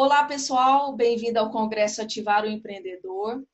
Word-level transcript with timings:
Olá, 0.00 0.22
pessoal, 0.22 0.94
bem-vindo 0.94 1.40
ao 1.40 1.50
Congresso 1.50 2.00
Ativar 2.00 2.44
o 2.44 2.48
Empreendedor. 2.48 3.44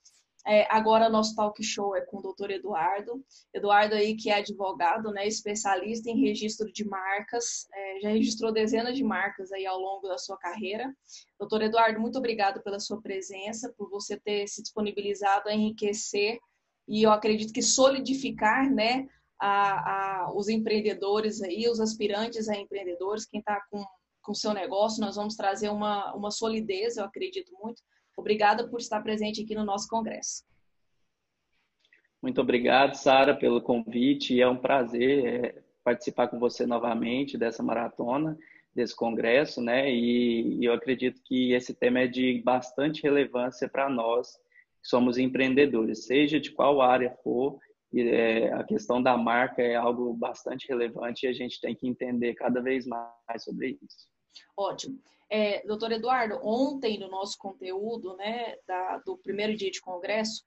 É, 0.46 0.68
agora 0.70 1.08
nosso 1.08 1.34
talk 1.34 1.64
show 1.64 1.96
é 1.96 2.02
com 2.02 2.18
o 2.18 2.20
doutor 2.20 2.50
Eduardo. 2.50 3.24
Eduardo 3.54 3.94
aí 3.94 4.14
que 4.14 4.28
é 4.28 4.34
advogado, 4.34 5.10
né, 5.10 5.26
especialista 5.26 6.10
em 6.10 6.20
registro 6.20 6.70
de 6.70 6.86
marcas, 6.86 7.66
é, 7.72 8.00
já 8.00 8.10
registrou 8.10 8.52
dezenas 8.52 8.94
de 8.94 9.02
marcas 9.02 9.50
aí 9.52 9.64
ao 9.64 9.80
longo 9.80 10.06
da 10.06 10.18
sua 10.18 10.36
carreira. 10.36 10.94
Doutor 11.40 11.62
Eduardo, 11.62 11.98
muito 11.98 12.18
obrigado 12.18 12.62
pela 12.62 12.78
sua 12.78 13.00
presença, 13.00 13.72
por 13.78 13.88
você 13.88 14.20
ter 14.20 14.46
se 14.46 14.60
disponibilizado 14.60 15.48
a 15.48 15.54
enriquecer 15.54 16.38
e 16.86 17.04
eu 17.04 17.10
acredito 17.10 17.54
que 17.54 17.62
solidificar, 17.62 18.70
né, 18.70 19.08
a, 19.40 20.26
a, 20.26 20.34
os 20.34 20.50
empreendedores 20.50 21.40
aí, 21.40 21.66
os 21.70 21.80
aspirantes 21.80 22.50
a 22.50 22.54
empreendedores, 22.54 23.24
quem 23.24 23.40
está 23.40 23.62
com 23.70 23.82
com 24.24 24.34
seu 24.34 24.52
negócio, 24.52 25.00
nós 25.00 25.14
vamos 25.14 25.36
trazer 25.36 25.68
uma, 25.68 26.12
uma 26.14 26.30
solidez, 26.30 26.96
eu 26.96 27.04
acredito 27.04 27.52
muito, 27.62 27.82
Obrigada 28.16 28.68
por 28.68 28.80
estar 28.80 29.02
presente 29.02 29.42
aqui 29.42 29.54
no 29.54 29.64
nosso 29.64 29.88
congresso. 29.88 30.44
Muito 32.22 32.40
obrigado, 32.40 32.94
Sara, 32.94 33.36
pelo 33.36 33.60
convite. 33.60 34.40
É 34.40 34.48
um 34.48 34.56
prazer 34.56 35.26
é, 35.26 35.62
participar 35.82 36.28
com 36.28 36.38
você 36.38 36.64
novamente 36.64 37.36
dessa 37.36 37.62
maratona, 37.62 38.38
desse 38.74 38.96
congresso, 38.96 39.60
né? 39.60 39.92
E, 39.92 40.64
eu 40.64 40.72
acredito 40.72 41.20
que 41.22 41.52
esse 41.52 41.74
tema 41.74 42.00
é 42.00 42.06
de 42.06 42.40
bastante 42.42 43.02
relevância 43.02 43.68
para 43.68 43.90
nós, 43.90 44.36
que 44.80 44.88
somos 44.88 45.18
empreendedores, 45.18 46.06
seja 46.06 46.40
de 46.40 46.50
qual 46.50 46.80
área 46.80 47.10
for. 47.22 47.58
É, 47.96 48.52
a 48.52 48.64
questão 48.64 49.00
da 49.00 49.16
marca 49.16 49.62
é 49.62 49.76
algo 49.76 50.14
bastante 50.14 50.66
relevante 50.66 51.26
e 51.26 51.28
a 51.28 51.32
gente 51.32 51.60
tem 51.60 51.76
que 51.76 51.86
entender 51.86 52.34
cada 52.34 52.60
vez 52.60 52.86
mais 52.86 53.44
sobre 53.44 53.78
isso. 53.82 54.13
Ótimo. 54.56 54.98
É, 55.30 55.66
doutor 55.66 55.92
Eduardo, 55.92 56.38
ontem 56.42 56.98
no 56.98 57.08
nosso 57.08 57.36
conteúdo, 57.38 58.16
né, 58.16 58.54
da, 58.66 58.98
do 58.98 59.16
primeiro 59.16 59.56
dia 59.56 59.70
de 59.70 59.80
congresso, 59.80 60.44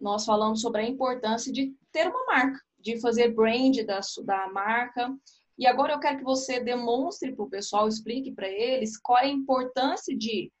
nós 0.00 0.24
falamos 0.24 0.60
sobre 0.60 0.82
a 0.82 0.88
importância 0.88 1.52
de 1.52 1.74
ter 1.90 2.06
uma 2.08 2.26
marca, 2.26 2.60
de 2.78 3.00
fazer 3.00 3.34
brand 3.34 3.76
da, 3.86 4.00
da 4.24 4.48
marca. 4.48 5.14
E 5.58 5.66
agora 5.66 5.94
eu 5.94 6.00
quero 6.00 6.18
que 6.18 6.24
você 6.24 6.60
demonstre 6.60 7.34
para 7.34 7.44
o 7.44 7.50
pessoal, 7.50 7.88
explique 7.88 8.30
para 8.32 8.48
eles 8.48 8.98
qual 8.98 9.18
é 9.18 9.22
a 9.22 9.28
importância 9.28 10.14
de, 10.14 10.52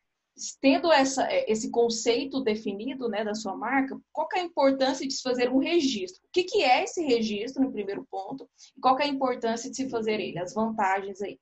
tendo 0.60 0.92
essa, 0.92 1.26
esse 1.46 1.70
conceito 1.70 2.42
definido 2.42 3.08
né, 3.08 3.24
da 3.24 3.34
sua 3.34 3.56
marca, 3.56 3.98
qual 4.12 4.28
é 4.34 4.40
a 4.40 4.44
importância 4.44 5.06
de 5.06 5.12
se 5.12 5.22
fazer 5.22 5.50
um 5.50 5.58
registro? 5.58 6.22
O 6.24 6.30
que, 6.32 6.44
que 6.44 6.62
é 6.62 6.84
esse 6.84 7.02
registro, 7.02 7.62
no 7.62 7.72
primeiro 7.72 8.06
ponto? 8.10 8.48
E 8.76 8.80
qual 8.80 8.98
é 8.98 9.04
a 9.04 9.08
importância 9.08 9.70
de 9.70 9.76
se 9.76 9.88
fazer 9.90 10.20
ele? 10.20 10.38
As 10.38 10.54
vantagens 10.54 11.20
aí. 11.20 11.38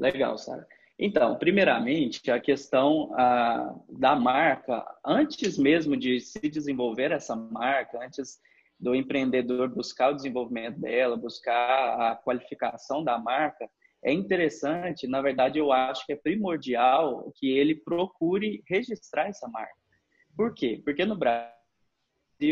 Legal, 0.00 0.38
Sara. 0.38 0.66
Então, 0.98 1.36
primeiramente, 1.36 2.30
a 2.30 2.40
questão 2.40 3.12
ah, 3.14 3.74
da 3.88 4.16
marca, 4.16 4.84
antes 5.04 5.58
mesmo 5.58 5.94
de 5.96 6.20
se 6.20 6.40
desenvolver 6.40 7.12
essa 7.12 7.36
marca, 7.36 8.02
antes 8.02 8.38
do 8.78 8.94
empreendedor 8.94 9.68
buscar 9.68 10.10
o 10.10 10.16
desenvolvimento 10.16 10.80
dela, 10.80 11.16
buscar 11.16 12.12
a 12.12 12.16
qualificação 12.16 13.04
da 13.04 13.18
marca, 13.18 13.68
é 14.02 14.10
interessante, 14.10 15.06
na 15.06 15.20
verdade, 15.20 15.58
eu 15.58 15.70
acho 15.70 16.06
que 16.06 16.14
é 16.14 16.16
primordial 16.16 17.30
que 17.36 17.50
ele 17.50 17.74
procure 17.74 18.62
registrar 18.66 19.28
essa 19.28 19.46
marca. 19.48 19.74
Por 20.34 20.54
quê? 20.54 20.80
Porque 20.82 21.04
no 21.04 21.16
Brasil, 21.16 21.59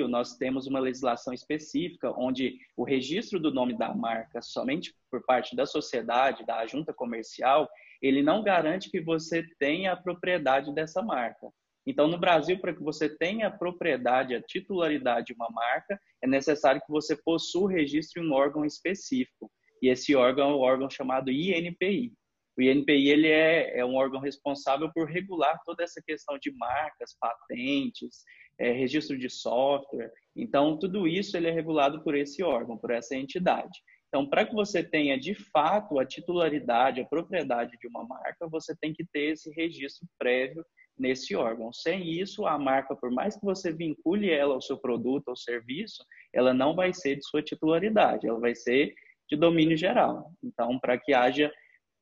nós 0.09 0.37
temos 0.37 0.67
uma 0.67 0.81
legislação 0.81 1.33
específica 1.33 2.13
onde 2.17 2.59
o 2.77 2.85
registro 2.85 3.41
do 3.41 3.53
nome 3.53 3.77
da 3.77 3.95
marca 3.95 4.43
somente 4.43 4.95
por 5.11 5.25
parte 5.25 5.57
da 5.57 5.67
sociedade, 5.67 6.45
da 6.45 6.67
junta 6.67 6.93
comercial, 6.93 7.69
ele 8.03 8.23
não 8.23 8.43
garante 8.43 8.91
que 8.91 9.01
você 9.01 9.43
tenha 9.59 9.93
a 9.93 9.97
propriedade 9.97 10.73
dessa 10.75 11.03
marca. 11.03 11.49
Então, 11.87 12.07
no 12.07 12.19
Brasil, 12.19 12.59
para 12.59 12.75
que 12.75 12.83
você 12.83 13.09
tenha 13.09 13.47
a 13.47 13.51
propriedade, 13.51 14.35
a 14.35 14.43
titularidade 14.43 15.29
de 15.29 15.33
uma 15.33 15.49
marca, 15.51 15.99
é 16.23 16.27
necessário 16.27 16.83
que 16.83 16.93
você 16.93 17.17
possua 17.17 17.63
o 17.63 17.67
registro 17.67 18.23
em 18.23 18.29
um 18.29 18.35
órgão 18.35 18.65
específico. 18.65 19.51
E 19.83 19.89
esse 19.89 20.15
órgão 20.15 20.51
é 20.51 20.55
o 20.55 20.59
órgão 20.59 20.91
chamado 20.91 21.31
INPI. 21.31 22.13
O 22.59 22.61
INPI 22.63 23.09
ele 23.09 23.29
é, 23.29 23.79
é 23.79 23.85
um 23.85 23.95
órgão 23.95 24.21
responsável 24.21 24.93
por 24.93 25.09
regular 25.09 25.59
toda 25.65 25.83
essa 25.83 26.03
questão 26.05 26.39
de 26.39 26.51
marcas, 26.51 27.17
patentes, 27.19 28.25
é, 28.59 28.73
registro 28.73 29.19
de 29.19 29.31
software. 29.31 30.13
Então, 30.35 30.79
tudo 30.79 31.07
isso 31.07 31.37
ele 31.37 31.49
é 31.49 31.53
regulado 31.53 32.03
por 32.03 32.15
esse 32.15 32.43
órgão, 32.43 32.77
por 32.77 32.91
essa 32.91 33.15
entidade. 33.15 33.79
Então, 34.09 34.27
para 34.27 34.45
que 34.47 34.55
você 34.55 34.83
tenha 34.83 35.19
de 35.19 35.35
fato 35.35 35.99
a 35.99 36.07
titularidade, 36.07 37.01
a 37.01 37.05
propriedade 37.05 37.77
de 37.79 37.87
uma 37.87 38.07
marca, 38.07 38.49
você 38.49 38.75
tem 38.77 38.93
que 38.93 39.05
ter 39.13 39.33
esse 39.33 39.51
registro 39.51 40.09
prévio 40.19 40.65
nesse 40.99 41.37
órgão. 41.37 41.73
Sem 41.73 42.09
isso, 42.11 42.47
a 42.47 42.59
marca, 42.59 42.97
por 42.97 43.11
mais 43.11 43.37
que 43.37 43.45
você 43.45 43.73
vincule 43.73 44.31
ela 44.31 44.55
ao 44.55 44.63
seu 44.63 44.79
produto 44.79 45.29
ou 45.29 45.37
serviço, 45.37 46.03
ela 46.33 46.55
não 46.55 46.75
vai 46.75 46.93
ser 46.93 47.17
de 47.17 47.27
sua 47.27 47.43
titularidade, 47.43 48.27
ela 48.27 48.41
vai 48.41 48.55
ser 48.55 48.95
de 49.29 49.37
domínio 49.37 49.77
geral. 49.77 50.33
Então, 50.43 50.79
para 50.79 50.99
que 50.99 51.13
haja, 51.13 51.53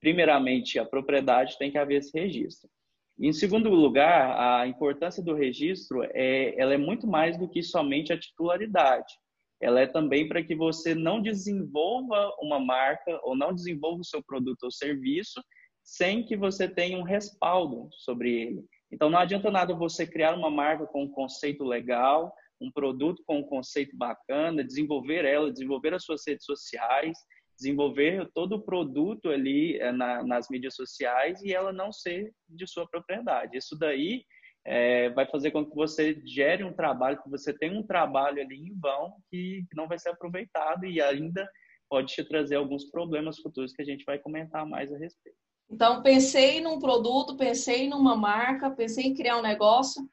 primeiramente, 0.00 0.78
a 0.78 0.84
propriedade, 0.84 1.58
tem 1.58 1.72
que 1.72 1.78
haver 1.78 1.98
esse 1.98 2.16
registro. 2.16 2.70
Em 3.18 3.32
segundo 3.32 3.70
lugar, 3.70 4.60
a 4.60 4.66
importância 4.66 5.22
do 5.22 5.34
registro 5.34 6.02
é, 6.12 6.54
ela 6.60 6.74
é 6.74 6.76
muito 6.76 7.06
mais 7.06 7.38
do 7.38 7.48
que 7.48 7.62
somente 7.62 8.12
a 8.12 8.18
titularidade. 8.18 9.14
Ela 9.58 9.80
é 9.80 9.86
também 9.86 10.28
para 10.28 10.42
que 10.42 10.54
você 10.54 10.94
não 10.94 11.22
desenvolva 11.22 12.30
uma 12.40 12.60
marca 12.60 13.18
ou 13.22 13.34
não 13.34 13.54
desenvolva 13.54 14.02
o 14.02 14.04
seu 14.04 14.22
produto 14.22 14.64
ou 14.64 14.70
serviço 14.70 15.40
sem 15.82 16.24
que 16.26 16.36
você 16.36 16.68
tenha 16.68 16.98
um 16.98 17.02
respaldo 17.02 17.88
sobre 17.92 18.30
ele. 18.30 18.64
Então, 18.92 19.08
não 19.08 19.18
adianta 19.18 19.50
nada 19.50 19.74
você 19.74 20.06
criar 20.06 20.34
uma 20.34 20.50
marca 20.50 20.86
com 20.86 21.04
um 21.04 21.10
conceito 21.10 21.64
legal, 21.64 22.34
um 22.60 22.70
produto 22.70 23.22
com 23.26 23.38
um 23.38 23.42
conceito 23.42 23.96
bacana, 23.96 24.64
desenvolver 24.64 25.24
ela, 25.24 25.52
desenvolver 25.52 25.94
as 25.94 26.04
suas 26.04 26.22
redes 26.26 26.44
sociais, 26.44 27.16
desenvolver 27.56 28.30
todo 28.34 28.56
o 28.56 28.62
produto 28.62 29.30
ali 29.30 29.78
é, 29.78 29.90
na, 29.90 30.22
nas 30.22 30.48
mídias 30.48 30.74
sociais 30.74 31.42
e 31.42 31.52
ela 31.52 31.72
não 31.72 31.92
ser 31.92 32.32
de 32.48 32.66
sua 32.66 32.86
propriedade. 32.88 33.56
Isso 33.56 33.76
daí 33.78 34.24
é, 34.64 35.10
vai 35.10 35.26
fazer 35.26 35.52
com 35.52 35.64
que 35.64 35.74
você 35.74 36.20
gere 36.24 36.64
um 36.64 36.72
trabalho, 36.72 37.22
que 37.22 37.30
você 37.30 37.52
tenha 37.52 37.78
um 37.78 37.86
trabalho 37.86 38.42
ali 38.42 38.56
em 38.56 38.78
vão 38.78 39.14
que 39.30 39.64
não 39.74 39.88
vai 39.88 39.98
ser 39.98 40.10
aproveitado 40.10 40.84
e 40.84 41.00
ainda 41.00 41.48
pode 41.88 42.12
te 42.12 42.24
trazer 42.24 42.56
alguns 42.56 42.90
problemas 42.90 43.38
futuros 43.38 43.72
que 43.72 43.82
a 43.82 43.84
gente 43.84 44.04
vai 44.04 44.18
comentar 44.18 44.66
mais 44.66 44.92
a 44.92 44.98
respeito. 44.98 45.38
Então, 45.70 46.02
pensei 46.02 46.60
num 46.60 46.78
produto, 46.78 47.36
pensei 47.36 47.88
numa 47.88 48.16
marca, 48.16 48.70
pensei 48.70 49.04
em 49.04 49.14
criar 49.14 49.38
um 49.38 49.42
negócio. 49.42 50.08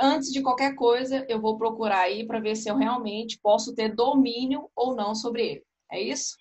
Antes 0.00 0.32
de 0.32 0.40
qualquer 0.42 0.74
coisa, 0.76 1.26
eu 1.28 1.40
vou 1.40 1.58
procurar 1.58 2.02
aí 2.02 2.26
para 2.26 2.38
ver 2.38 2.54
se 2.54 2.68
eu 2.68 2.76
realmente 2.76 3.38
posso 3.42 3.74
ter 3.74 3.94
domínio 3.94 4.70
ou 4.76 4.94
não 4.94 5.14
sobre 5.14 5.46
ele. 5.46 5.64
É 5.90 6.00
isso? 6.00 6.36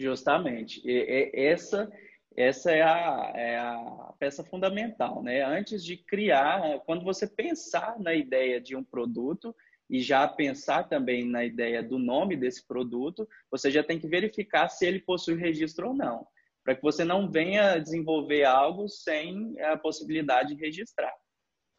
Justamente. 0.00 0.80
E, 0.84 0.90
e, 0.90 1.46
essa 1.46 1.90
essa 2.36 2.70
é 2.70 2.80
a, 2.80 3.32
é 3.34 3.58
a, 3.58 4.14
peça 4.18 4.44
fundamental, 4.44 5.22
né? 5.22 5.42
Antes 5.42 5.84
de 5.84 5.96
criar, 5.96 6.80
quando 6.86 7.04
você 7.04 7.26
pensar 7.26 7.98
na 7.98 8.14
ideia 8.14 8.60
de 8.60 8.76
um 8.76 8.84
produto 8.84 9.54
e 9.90 10.00
já 10.00 10.26
pensar 10.28 10.88
também 10.88 11.28
na 11.28 11.44
ideia 11.44 11.82
do 11.82 11.98
nome 11.98 12.36
desse 12.36 12.64
produto, 12.66 13.28
você 13.50 13.70
já 13.70 13.82
tem 13.82 13.98
que 13.98 14.06
verificar 14.06 14.68
se 14.68 14.86
ele 14.86 15.00
possui 15.00 15.34
registro 15.34 15.88
ou 15.88 15.94
não, 15.94 16.26
para 16.64 16.76
que 16.76 16.82
você 16.82 17.04
não 17.04 17.28
venha 17.28 17.78
desenvolver 17.78 18.44
algo 18.44 18.88
sem 18.88 19.60
a 19.60 19.76
possibilidade 19.76 20.54
de 20.54 20.60
registrar. 20.60 21.12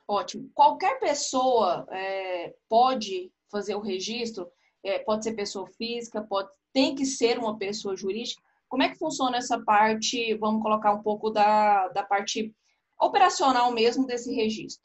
Ótimo. 0.08 0.52
Qualquer 0.54 1.00
pessoa 1.00 1.88
é, 1.90 2.54
pode 2.68 3.32
fazer 3.50 3.76
o 3.76 3.80
registro, 3.80 4.52
é, 4.84 5.00
pode 5.00 5.24
ser 5.24 5.34
pessoa 5.34 5.68
física, 5.78 6.22
pode 6.22 6.50
tem 6.74 6.96
que 6.96 7.06
ser 7.06 7.38
uma 7.38 7.58
pessoa 7.58 7.96
jurídica. 7.96 8.42
Como 8.68 8.84
é 8.84 8.90
que 8.90 8.98
funciona 8.98 9.38
essa 9.38 9.60
parte? 9.60 10.34
Vamos 10.36 10.62
colocar 10.62 10.94
um 10.94 11.02
pouco 11.02 11.30
da, 11.30 11.90
da 11.90 12.04
parte 12.04 12.54
operacional 13.00 13.72
mesmo 13.72 14.06
desse 14.06 14.34
registro. 14.34 14.84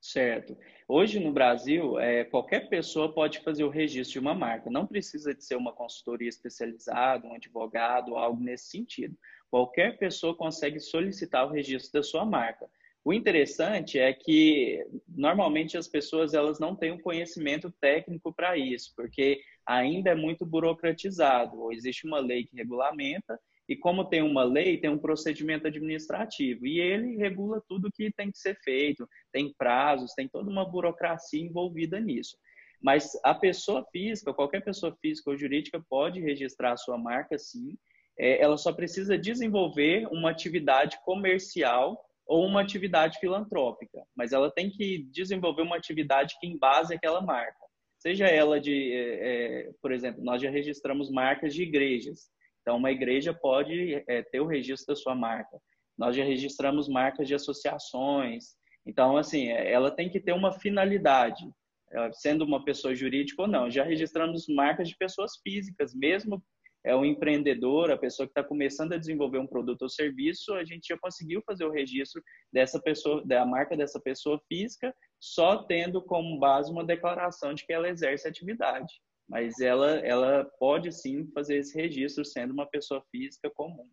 Certo. 0.00 0.54
Hoje 0.86 1.18
no 1.18 1.32
Brasil, 1.32 1.98
é, 1.98 2.24
qualquer 2.24 2.68
pessoa 2.68 3.10
pode 3.10 3.40
fazer 3.40 3.64
o 3.64 3.70
registro 3.70 4.12
de 4.12 4.18
uma 4.18 4.34
marca. 4.34 4.68
Não 4.70 4.86
precisa 4.86 5.34
de 5.34 5.42
ser 5.42 5.56
uma 5.56 5.72
consultoria 5.72 6.28
especializada, 6.28 7.26
um 7.26 7.34
advogado, 7.34 8.14
algo 8.14 8.42
nesse 8.42 8.68
sentido. 8.68 9.16
Qualquer 9.50 9.96
pessoa 9.96 10.36
consegue 10.36 10.78
solicitar 10.78 11.46
o 11.46 11.50
registro 11.50 11.92
da 11.92 12.02
sua 12.02 12.26
marca. 12.26 12.68
O 13.02 13.14
interessante 13.14 13.98
é 13.98 14.12
que 14.12 14.86
normalmente 15.08 15.78
as 15.78 15.88
pessoas 15.88 16.34
elas 16.34 16.58
não 16.58 16.76
têm 16.76 16.92
um 16.92 17.00
conhecimento 17.00 17.70
técnico 17.80 18.32
para 18.32 18.58
isso, 18.58 18.92
porque 18.94 19.40
ainda 19.66 20.10
é 20.10 20.14
muito 20.14 20.44
burocratizado. 20.44 21.60
Ou 21.60 21.72
existe 21.72 22.06
uma 22.06 22.18
lei 22.18 22.44
que 22.44 22.56
regulamenta 22.56 23.38
e 23.68 23.74
como 23.74 24.04
tem 24.04 24.22
uma 24.22 24.44
lei, 24.44 24.78
tem 24.78 24.90
um 24.90 24.98
procedimento 24.98 25.66
administrativo 25.66 26.66
e 26.66 26.80
ele 26.80 27.16
regula 27.16 27.62
tudo 27.66 27.90
que 27.90 28.12
tem 28.12 28.30
que 28.30 28.38
ser 28.38 28.58
feito, 28.62 29.08
tem 29.32 29.54
prazos, 29.56 30.12
tem 30.12 30.28
toda 30.28 30.50
uma 30.50 30.68
burocracia 30.68 31.40
envolvida 31.40 31.98
nisso. 31.98 32.36
Mas 32.82 33.12
a 33.24 33.34
pessoa 33.34 33.82
física, 33.90 34.34
qualquer 34.34 34.62
pessoa 34.62 34.94
física 35.00 35.30
ou 35.30 35.36
jurídica 35.36 35.82
pode 35.88 36.20
registrar 36.20 36.72
a 36.72 36.76
sua 36.76 36.98
marca, 36.98 37.38
sim, 37.38 37.78
é, 38.18 38.42
ela 38.42 38.58
só 38.58 38.72
precisa 38.72 39.16
desenvolver 39.16 40.06
uma 40.12 40.30
atividade 40.30 40.98
comercial 41.02 41.98
ou 42.26 42.44
uma 42.44 42.60
atividade 42.60 43.18
filantrópica, 43.18 44.02
mas 44.14 44.32
ela 44.32 44.50
tem 44.50 44.70
que 44.70 45.04
desenvolver 45.10 45.62
uma 45.62 45.76
atividade 45.76 46.36
que 46.38 46.46
embase 46.46 46.94
aquela 46.94 47.20
marca. 47.20 47.63
Seja 48.04 48.26
ela 48.26 48.60
de, 48.60 48.92
é, 48.92 49.68
é 49.68 49.70
por 49.80 49.90
exemplo, 49.90 50.22
nós 50.22 50.42
já 50.42 50.50
registramos 50.50 51.10
marcas 51.10 51.54
de 51.54 51.62
igrejas, 51.62 52.28
então 52.60 52.76
uma 52.76 52.90
igreja 52.90 53.32
pode 53.32 54.04
é, 54.06 54.22
ter 54.22 54.40
o 54.40 54.46
registro 54.46 54.94
da 54.94 55.00
sua 55.00 55.14
marca. 55.14 55.58
Nós 55.96 56.14
já 56.14 56.22
registramos 56.22 56.86
marcas 56.86 57.26
de 57.26 57.34
associações, 57.34 58.56
então 58.86 59.16
assim, 59.16 59.48
é, 59.48 59.72
ela 59.72 59.90
tem 59.90 60.10
que 60.10 60.20
ter 60.20 60.32
uma 60.32 60.52
finalidade, 60.52 61.48
é, 61.92 62.12
sendo 62.12 62.44
uma 62.44 62.62
pessoa 62.62 62.94
jurídica 62.94 63.40
ou 63.40 63.48
não. 63.48 63.70
Já 63.70 63.84
registramos 63.84 64.44
marcas 64.48 64.90
de 64.90 64.96
pessoas 64.98 65.38
físicas, 65.42 65.94
mesmo 65.94 66.44
é 66.84 66.94
o 66.94 67.06
empreendedor, 67.06 67.90
a 67.90 67.96
pessoa 67.96 68.26
que 68.26 68.32
está 68.32 68.44
começando 68.44 68.92
a 68.92 68.98
desenvolver 68.98 69.38
um 69.38 69.46
produto 69.46 69.82
ou 69.82 69.88
serviço, 69.88 70.52
a 70.52 70.62
gente 70.62 70.88
já 70.88 70.98
conseguiu 70.98 71.42
fazer 71.46 71.64
o 71.64 71.70
registro 71.70 72.22
dessa 72.52 72.78
pessoa, 72.78 73.24
da 73.24 73.46
marca 73.46 73.74
dessa 73.74 73.98
pessoa 73.98 74.38
física, 74.46 74.94
só 75.24 75.62
tendo 75.62 76.02
como 76.02 76.38
base 76.38 76.70
uma 76.70 76.84
declaração 76.84 77.54
de 77.54 77.64
que 77.64 77.72
ela 77.72 77.88
exerce 77.88 78.28
atividade. 78.28 79.00
Mas 79.26 79.58
ela, 79.58 79.92
ela 80.00 80.44
pode 80.58 80.92
sim 80.92 81.26
fazer 81.32 81.56
esse 81.56 81.74
registro 81.74 82.24
sendo 82.24 82.52
uma 82.52 82.66
pessoa 82.66 83.02
física 83.10 83.50
comum. 83.50 83.88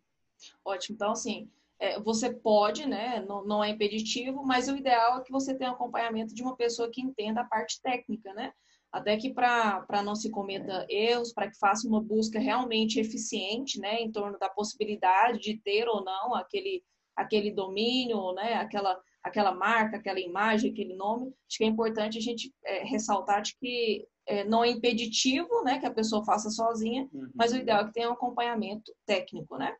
Ótimo. 0.62 0.94
Então, 0.94 1.12
assim, 1.12 1.50
é, 1.80 1.98
você 1.98 2.30
pode, 2.30 2.86
né? 2.86 3.24
Não, 3.26 3.42
não 3.46 3.64
é 3.64 3.70
impeditivo, 3.70 4.44
mas 4.44 4.68
o 4.68 4.76
ideal 4.76 5.18
é 5.18 5.22
que 5.22 5.32
você 5.32 5.54
tenha 5.54 5.70
acompanhamento 5.70 6.34
de 6.34 6.42
uma 6.42 6.54
pessoa 6.54 6.90
que 6.90 7.00
entenda 7.00 7.40
a 7.40 7.46
parte 7.46 7.80
técnica, 7.80 8.34
né? 8.34 8.52
até 8.92 9.16
que 9.16 9.32
para 9.32 10.02
não 10.04 10.14
se 10.14 10.30
cometa 10.30 10.86
erros, 10.86 11.32
para 11.32 11.50
que 11.50 11.58
faça 11.58 11.88
uma 11.88 11.98
busca 11.98 12.38
realmente 12.38 13.00
eficiente, 13.00 13.80
né, 13.80 14.02
em 14.02 14.12
torno 14.12 14.38
da 14.38 14.50
possibilidade 14.50 15.38
de 15.38 15.56
ter 15.56 15.88
ou 15.88 16.04
não 16.04 16.34
aquele, 16.34 16.84
aquele 17.16 17.50
domínio, 17.50 18.32
né, 18.34 18.52
aquela, 18.52 19.00
aquela 19.22 19.54
marca, 19.54 19.96
aquela 19.96 20.20
imagem, 20.20 20.70
aquele 20.70 20.94
nome. 20.94 21.32
Acho 21.48 21.58
que 21.58 21.64
é 21.64 21.66
importante 21.66 22.18
a 22.18 22.20
gente 22.20 22.52
é, 22.64 22.84
ressaltar 22.84 23.42
de 23.42 23.56
que 23.56 24.06
é, 24.26 24.44
não 24.44 24.64
é 24.64 24.70
impeditivo, 24.70 25.62
né, 25.64 25.78
que 25.78 25.86
a 25.86 25.92
pessoa 25.92 26.24
faça 26.24 26.50
sozinha, 26.50 27.08
uhum. 27.12 27.30
mas 27.34 27.52
o 27.52 27.56
ideal 27.56 27.82
é 27.82 27.86
que 27.86 27.92
tenha 27.92 28.10
um 28.10 28.14
acompanhamento 28.14 28.92
técnico, 29.06 29.56
né. 29.56 29.74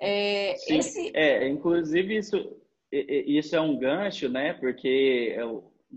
É, 0.00 0.56
Sim, 0.56 0.78
esse... 0.78 1.12
é 1.14 1.48
inclusive 1.48 2.16
isso, 2.16 2.36
isso 2.90 3.54
é 3.54 3.60
um 3.60 3.78
gancho, 3.78 4.28
né, 4.28 4.52
porque 4.54 5.36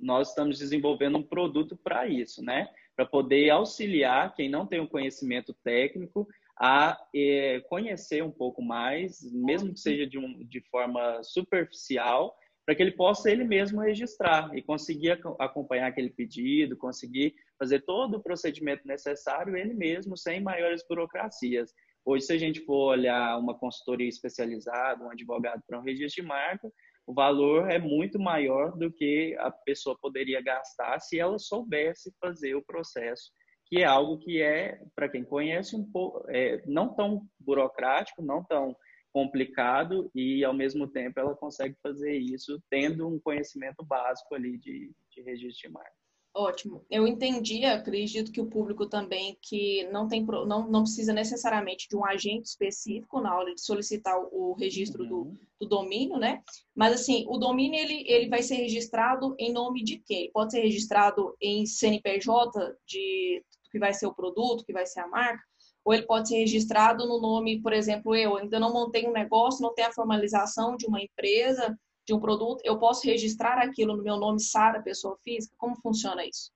nós 0.02 0.30
estamos 0.30 0.60
desenvolvendo 0.60 1.18
um 1.18 1.24
produto 1.24 1.78
para 1.78 2.08
isso, 2.08 2.44
né? 2.44 2.68
Para 2.96 3.06
poder 3.06 3.50
auxiliar 3.50 4.34
quem 4.36 4.50
não 4.50 4.66
tem 4.66 4.80
o 4.80 4.88
conhecimento 4.88 5.54
técnico 5.64 6.28
a 6.58 6.98
é, 7.14 7.62
conhecer 7.70 8.24
um 8.24 8.32
pouco 8.32 8.62
mais, 8.62 9.22
mesmo 9.32 9.74
que 9.74 9.80
seja 9.80 10.08
de, 10.08 10.18
um, 10.18 10.46
de 10.46 10.62
forma 10.70 11.22
superficial, 11.24 12.36
para 12.66 12.74
que 12.74 12.82
ele 12.82 12.92
possa 12.92 13.30
ele 13.30 13.44
mesmo 13.44 13.80
registrar 13.80 14.50
e 14.58 14.62
conseguir 14.62 15.20
acompanhar 15.40 15.88
aquele 15.88 16.10
pedido, 16.10 16.76
conseguir 16.76 17.36
fazer 17.60 17.82
todo 17.82 18.18
o 18.18 18.24
procedimento 18.24 18.88
necessário 18.88 19.56
ele 19.56 19.74
mesmo, 19.74 20.18
sem 20.18 20.42
maiores 20.42 20.84
burocracias. 20.88 21.72
Hoje, 22.04 22.26
se 22.26 22.34
a 22.34 22.38
gente 22.38 22.64
for 22.66 22.92
olhar 22.92 23.38
uma 23.38 23.58
consultoria 23.58 24.10
especializada, 24.10 25.04
um 25.04 25.12
advogado 25.12 25.62
para 25.68 25.80
um 25.80 25.84
registro 25.84 26.24
de 26.24 26.28
marca, 26.28 26.72
o 27.08 27.14
valor 27.14 27.70
é 27.70 27.78
muito 27.78 28.20
maior 28.20 28.76
do 28.76 28.92
que 28.92 29.36
a 29.40 29.52
pessoa 29.52 29.98
poderia 30.02 30.42
gastar 30.42 31.00
se 31.00 31.20
ela 31.20 31.38
soubesse 31.38 32.12
fazer 32.20 32.56
o 32.56 32.64
processo, 32.64 33.32
que 33.68 33.82
é 33.82 33.86
algo 33.86 34.18
que 34.18 34.42
é, 34.42 34.80
para 34.96 35.10
quem 35.10 35.24
conhece, 35.24 35.76
um 35.76 35.84
pouco, 35.92 36.26
é, 36.30 36.64
não 36.66 36.96
tão 36.96 37.28
burocrático, 37.40 38.24
não 38.24 38.44
tão 38.44 38.76
complicado 39.16 40.12
e, 40.14 40.44
ao 40.44 40.54
mesmo 40.54 40.90
tempo, 40.90 41.18
ela 41.18 41.34
consegue 41.34 41.74
fazer 41.82 42.18
isso 42.18 42.62
tendo 42.70 43.08
um 43.08 43.18
conhecimento 43.18 43.82
básico 43.82 44.36
ali 44.36 44.58
de, 44.58 44.92
de 45.10 45.22
registro 45.22 45.70
de 45.70 45.74
marca. 45.74 45.96
Ótimo. 46.34 46.86
Eu 46.92 47.08
entendi, 47.08 47.64
acredito 47.64 48.30
que 48.30 48.42
o 48.42 48.50
público 48.50 48.86
também 48.86 49.38
que 49.42 49.88
não 49.90 50.06
tem 50.10 50.22
não, 50.26 50.70
não 50.70 50.82
precisa 50.84 51.14
necessariamente 51.14 51.88
de 51.88 51.96
um 51.96 52.06
agente 52.06 52.50
específico 52.50 53.22
na 53.22 53.34
hora 53.38 53.56
de 53.56 53.62
solicitar 53.62 54.20
o 54.20 54.54
registro 54.60 55.04
uhum. 55.04 55.08
do, 55.08 55.34
do 55.62 55.70
domínio, 55.70 56.18
né? 56.18 56.44
Mas 56.76 56.96
assim, 56.96 57.24
o 57.30 57.38
domínio 57.38 57.80
ele, 57.80 58.04
ele 58.06 58.28
vai 58.28 58.44
ser 58.44 58.56
registrado 58.56 59.34
em 59.40 59.54
nome 59.54 59.82
de 59.82 59.98
quem? 60.00 60.30
Pode 60.34 60.52
ser 60.52 60.60
registrado 60.60 61.34
em 61.40 61.66
CNPJ 61.66 62.76
de 62.86 63.42
que 63.72 63.80
vai 63.80 63.94
ser 63.94 64.08
o 64.08 64.14
produto, 64.14 64.66
que 64.66 64.74
vai 64.74 64.86
ser 64.86 65.00
a 65.00 65.08
marca, 65.08 65.42
ou 65.86 65.94
ele 65.94 66.04
pode 66.04 66.30
ser 66.30 66.38
registrado 66.38 67.08
no 67.08 67.22
nome, 67.22 67.62
por 67.62 67.72
exemplo, 67.72 68.16
eu 68.16 68.36
ainda 68.36 68.60
não 68.60 68.74
montei 68.74 69.08
um 69.08 69.14
negócio, 69.14 69.62
não 69.62 69.74
tenho 69.74 69.88
a 69.88 69.94
formalização 69.94 70.76
de 70.76 70.88
uma 70.88 71.00
empresa, 71.00 71.78
de 72.08 72.14
um 72.14 72.20
produto, 72.20 72.62
eu 72.64 72.80
posso 72.80 73.06
registrar 73.06 73.60
aquilo 73.60 73.96
no 73.96 74.04
meu 74.04 74.18
nome, 74.18 74.40
Sara, 74.40 74.82
pessoa 74.82 75.16
física? 75.24 75.56
Como 75.58 75.80
funciona 75.80 76.26
isso? 76.26 76.52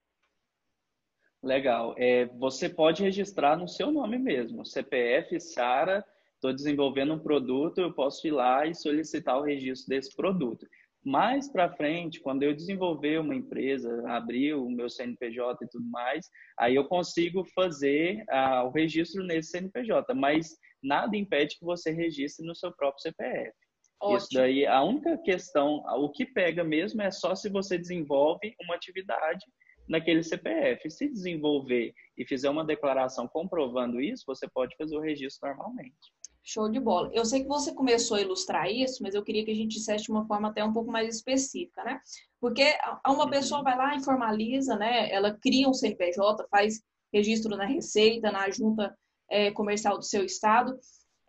Legal. 1.42 1.94
É, 1.98 2.26
você 2.26 2.68
pode 2.68 3.04
registrar 3.04 3.56
no 3.56 3.68
seu 3.68 3.92
nome 3.92 4.18
mesmo. 4.18 4.66
CPF, 4.66 5.40
Sara, 5.40 6.04
estou 6.36 6.52
desenvolvendo 6.52 7.14
um 7.14 7.20
produto, 7.20 7.80
eu 7.80 7.94
posso 7.94 8.28
ir 8.28 8.32
lá 8.32 8.66
e 8.66 8.75
solicitar 8.75 9.40
o 9.40 9.44
registro 9.44 9.90
desse 9.90 10.16
produto. 10.16 10.68
Mais 11.10 11.52
para 11.52 11.76
frente, 11.76 12.20
quando 12.20 12.44
eu 12.44 12.54
desenvolver 12.54 13.20
uma 13.20 13.34
empresa, 13.34 14.08
abrir 14.08 14.54
o 14.54 14.70
meu 14.70 14.88
CNPJ 14.88 15.66
e 15.66 15.68
tudo 15.68 15.90
mais, 15.90 16.30
aí 16.60 16.76
eu 16.76 16.86
consigo 16.86 17.44
fazer 17.56 18.24
ah, 18.30 18.64
o 18.64 18.70
registro 18.70 19.24
nesse 19.24 19.50
CNPJ, 19.50 20.14
mas 20.14 20.56
nada 20.84 21.18
impede 21.18 21.58
que 21.58 21.66
você 21.66 21.90
registre 21.90 22.46
no 22.46 22.56
seu 22.56 22.72
próprio 22.72 23.02
CPF. 23.02 23.52
Ótimo. 24.00 24.18
Isso 24.18 24.28
daí, 24.34 24.68
a 24.68 24.84
única 24.84 25.18
questão, 25.18 25.84
o 25.98 26.12
que 26.12 26.28
pega 26.28 26.64
mesmo 26.64 27.02
é 27.02 27.10
só 27.10 27.34
se 27.34 27.50
você 27.50 27.76
desenvolve 27.76 28.54
uma 28.62 28.76
atividade 28.76 29.44
naquele 29.88 30.22
CPF. 30.22 30.92
Se 30.92 31.10
desenvolver 31.10 31.92
e 32.16 32.24
fizer 32.24 32.52
uma 32.52 32.64
declaração 32.64 33.28
comprovando 33.28 34.00
isso, 34.00 34.26
você 34.28 34.48
pode 34.48 34.76
fazer 34.78 34.96
o 34.96 35.02
registro 35.02 35.50
normalmente. 35.50 36.14
Show 36.51 36.68
de 36.68 36.80
bola. 36.80 37.12
Eu 37.13 37.24
sei 37.25 37.44
que 37.44 37.48
você 37.48 37.72
começou 37.72 38.18
a 38.18 38.22
ilustrar 38.22 38.72
isso, 38.72 39.04
mas 39.04 39.13
eu 39.13 39.24
queria 39.24 39.46
que 39.46 39.51
a 39.51 39.56
gente 39.56 39.75
dissesse 39.75 40.06
de 40.06 40.12
uma 40.12 40.25
forma 40.25 40.50
até 40.50 40.63
um 40.63 40.74
pouco 40.74 40.92
mais 40.92 41.16
específica, 41.16 41.84
né? 41.84 42.01
Porque 42.42 42.75
uma 43.06 43.30
pessoa 43.30 43.62
vai 43.62 43.78
lá 43.78 43.96
e 43.96 44.04
formaliza, 44.04 44.75
né? 44.75 45.12
Ela 45.12 45.38
cria 45.40 45.69
um 45.69 45.74
CNPJ, 45.75 46.48
faz 46.50 46.81
registro 47.13 47.56
na 47.56 47.66
Receita, 47.66 48.31
na 48.31 48.50
junta 48.50 48.98
é, 49.30 49.51
comercial 49.51 50.00
do 50.00 50.03
seu 50.03 50.24
estado. 50.24 50.75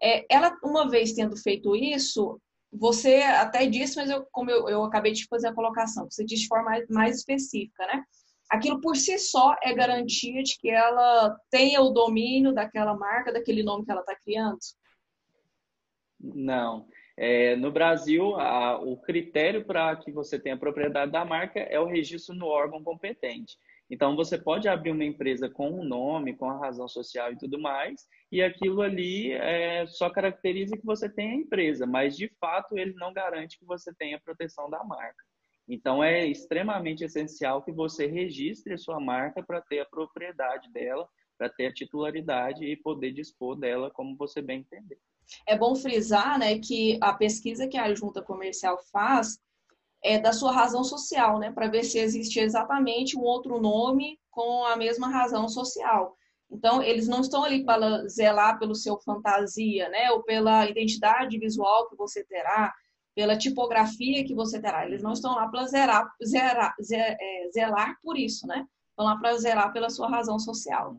É, 0.03 0.25
ela, 0.31 0.57
uma 0.65 0.89
vez 0.89 1.13
tendo 1.13 1.37
feito 1.37 1.77
isso, 1.77 2.41
você 2.73 3.17
até 3.17 3.67
disse, 3.67 3.97
mas 3.97 4.09
eu, 4.09 4.27
como 4.33 4.51
eu, 4.51 4.71
eu 4.71 4.83
acabei 4.85 5.13
de 5.13 5.27
fazer 5.27 5.49
a 5.49 5.55
colocação, 5.55 6.11
você 6.11 6.25
disse 6.25 6.45
de 6.45 6.49
forma 6.49 6.71
mais, 6.71 6.89
mais 6.89 7.17
específica, 7.19 7.87
né? 7.87 8.03
Aquilo 8.49 8.81
por 8.81 8.97
si 8.97 9.19
só 9.19 9.55
é 9.63 9.75
garantia 9.75 10.43
de 10.43 10.59
que 10.59 10.71
ela 10.71 11.37
tenha 11.51 11.83
o 11.83 11.91
domínio 11.91 12.55
daquela 12.55 12.97
marca, 12.97 13.35
daquele 13.35 13.63
nome 13.63 13.85
que 13.85 13.91
ela 13.91 14.01
está 14.01 14.17
criando? 14.17 14.59
Não. 16.21 16.87
É, 17.17 17.57
no 17.57 17.73
Brasil, 17.73 18.37
a, 18.37 18.79
o 18.79 18.97
critério 18.97 19.65
para 19.65 19.97
que 19.97 20.11
você 20.13 20.39
tenha 20.39 20.57
propriedade 20.57 21.13
da 21.13 21.25
marca 21.25 21.61
é 21.61 21.79
o 21.81 21.87
registro 21.87 22.35
no 22.35 22.47
órgão 22.47 22.83
competente. 22.83 23.57
Então, 23.91 24.15
você 24.15 24.39
pode 24.39 24.69
abrir 24.69 24.93
uma 24.93 25.05
empresa 25.05 25.49
com 25.49 25.69
um 25.69 25.85
nome, 25.85 26.37
com 26.37 26.49
a 26.49 26.59
razão 26.59 26.87
social 26.87 27.33
e 27.33 27.39
tudo 27.39 27.59
mais, 27.59 28.07
e 28.31 28.41
aquilo 28.41 28.83
ali 28.83 29.33
é, 29.33 29.85
só 29.87 30.09
caracteriza 30.09 30.77
que 30.77 30.87
você 30.87 31.09
tem 31.09 31.31
a 31.31 31.35
empresa, 31.35 31.87
mas 31.87 32.17
de 32.17 32.29
fato 32.41 32.79
ele 32.79 32.95
não 32.95 33.13
garante 33.13 33.59
que 33.59 33.65
você 33.65 33.93
tenha 33.95 34.17
a 34.17 34.21
proteção 34.21 34.71
da 34.71 34.85
marca. 34.85 35.25
Então, 35.69 36.03
é 36.03 36.25
extremamente 36.27 37.05
essencial 37.05 37.63
que 37.63 37.73
você 37.73 38.07
registre 38.07 38.75
a 38.75 38.79
sua 38.79 39.01
marca 39.01 39.43
para 39.43 39.61
ter 39.61 39.81
a 39.81 39.87
propriedade 39.87 40.71
dela, 40.73 41.09
para 41.37 41.49
ter 41.49 41.67
a 41.67 41.73
titularidade 41.73 42.65
e 42.65 42.77
poder 42.77 43.13
dispor 43.13 43.57
dela 43.57 43.91
como 43.91 44.17
você 44.17 44.41
bem 44.41 44.61
entender. 44.61 44.99
É 45.47 45.57
bom 45.57 45.75
frisar 45.75 46.39
né, 46.39 46.59
que 46.59 46.99
a 47.01 47.13
pesquisa 47.13 47.67
que 47.67 47.79
a 47.79 47.95
junta 47.95 48.23
comercial 48.23 48.79
faz 48.93 49.39
é, 50.03 50.19
da 50.19 50.33
sua 50.33 50.53
razão 50.53 50.83
social, 50.83 51.39
né? 51.39 51.53
Para 51.53 51.69
ver 51.69 51.85
se 51.85 51.99
existe 51.99 52.41
exatamente 52.41 53.19
um 53.19 53.23
outro 53.23 53.61
nome 53.61 54.19
com 54.31 54.65
a 54.65 54.77
mesma 54.77 55.09
razão 55.09 55.49
social. 55.49 56.17
Então, 56.51 56.83
eles 56.83 57.07
não 57.07 57.21
estão 57.21 57.45
ali 57.45 57.65
para 57.65 58.07
zelar 58.09 58.59
pelo 58.59 58.75
seu 58.75 58.99
fantasia, 58.99 59.89
né? 59.89 60.11
Ou 60.11 60.23
pela 60.23 60.69
identidade 60.69 61.39
visual 61.39 61.89
que 61.89 61.97
você 61.97 62.25
terá, 62.25 62.75
pela 63.15 63.37
tipografia 63.37 64.25
que 64.25 64.35
você 64.35 64.61
terá. 64.61 64.87
Eles 64.87 65.03
não 65.03 65.13
estão 65.13 65.35
lá 65.35 65.47
para 65.49 65.67
zerar, 65.67 66.11
zerar, 66.25 66.75
é, 66.93 67.51
zelar 67.53 67.97
por 68.03 68.19
isso, 68.19 68.47
né? 68.47 68.67
Estão 68.91 69.05
lá 69.05 69.17
para 69.17 69.37
zelar 69.37 69.73
pela 69.73 69.91
sua 69.91 70.09
razão 70.09 70.39
social. 70.39 70.97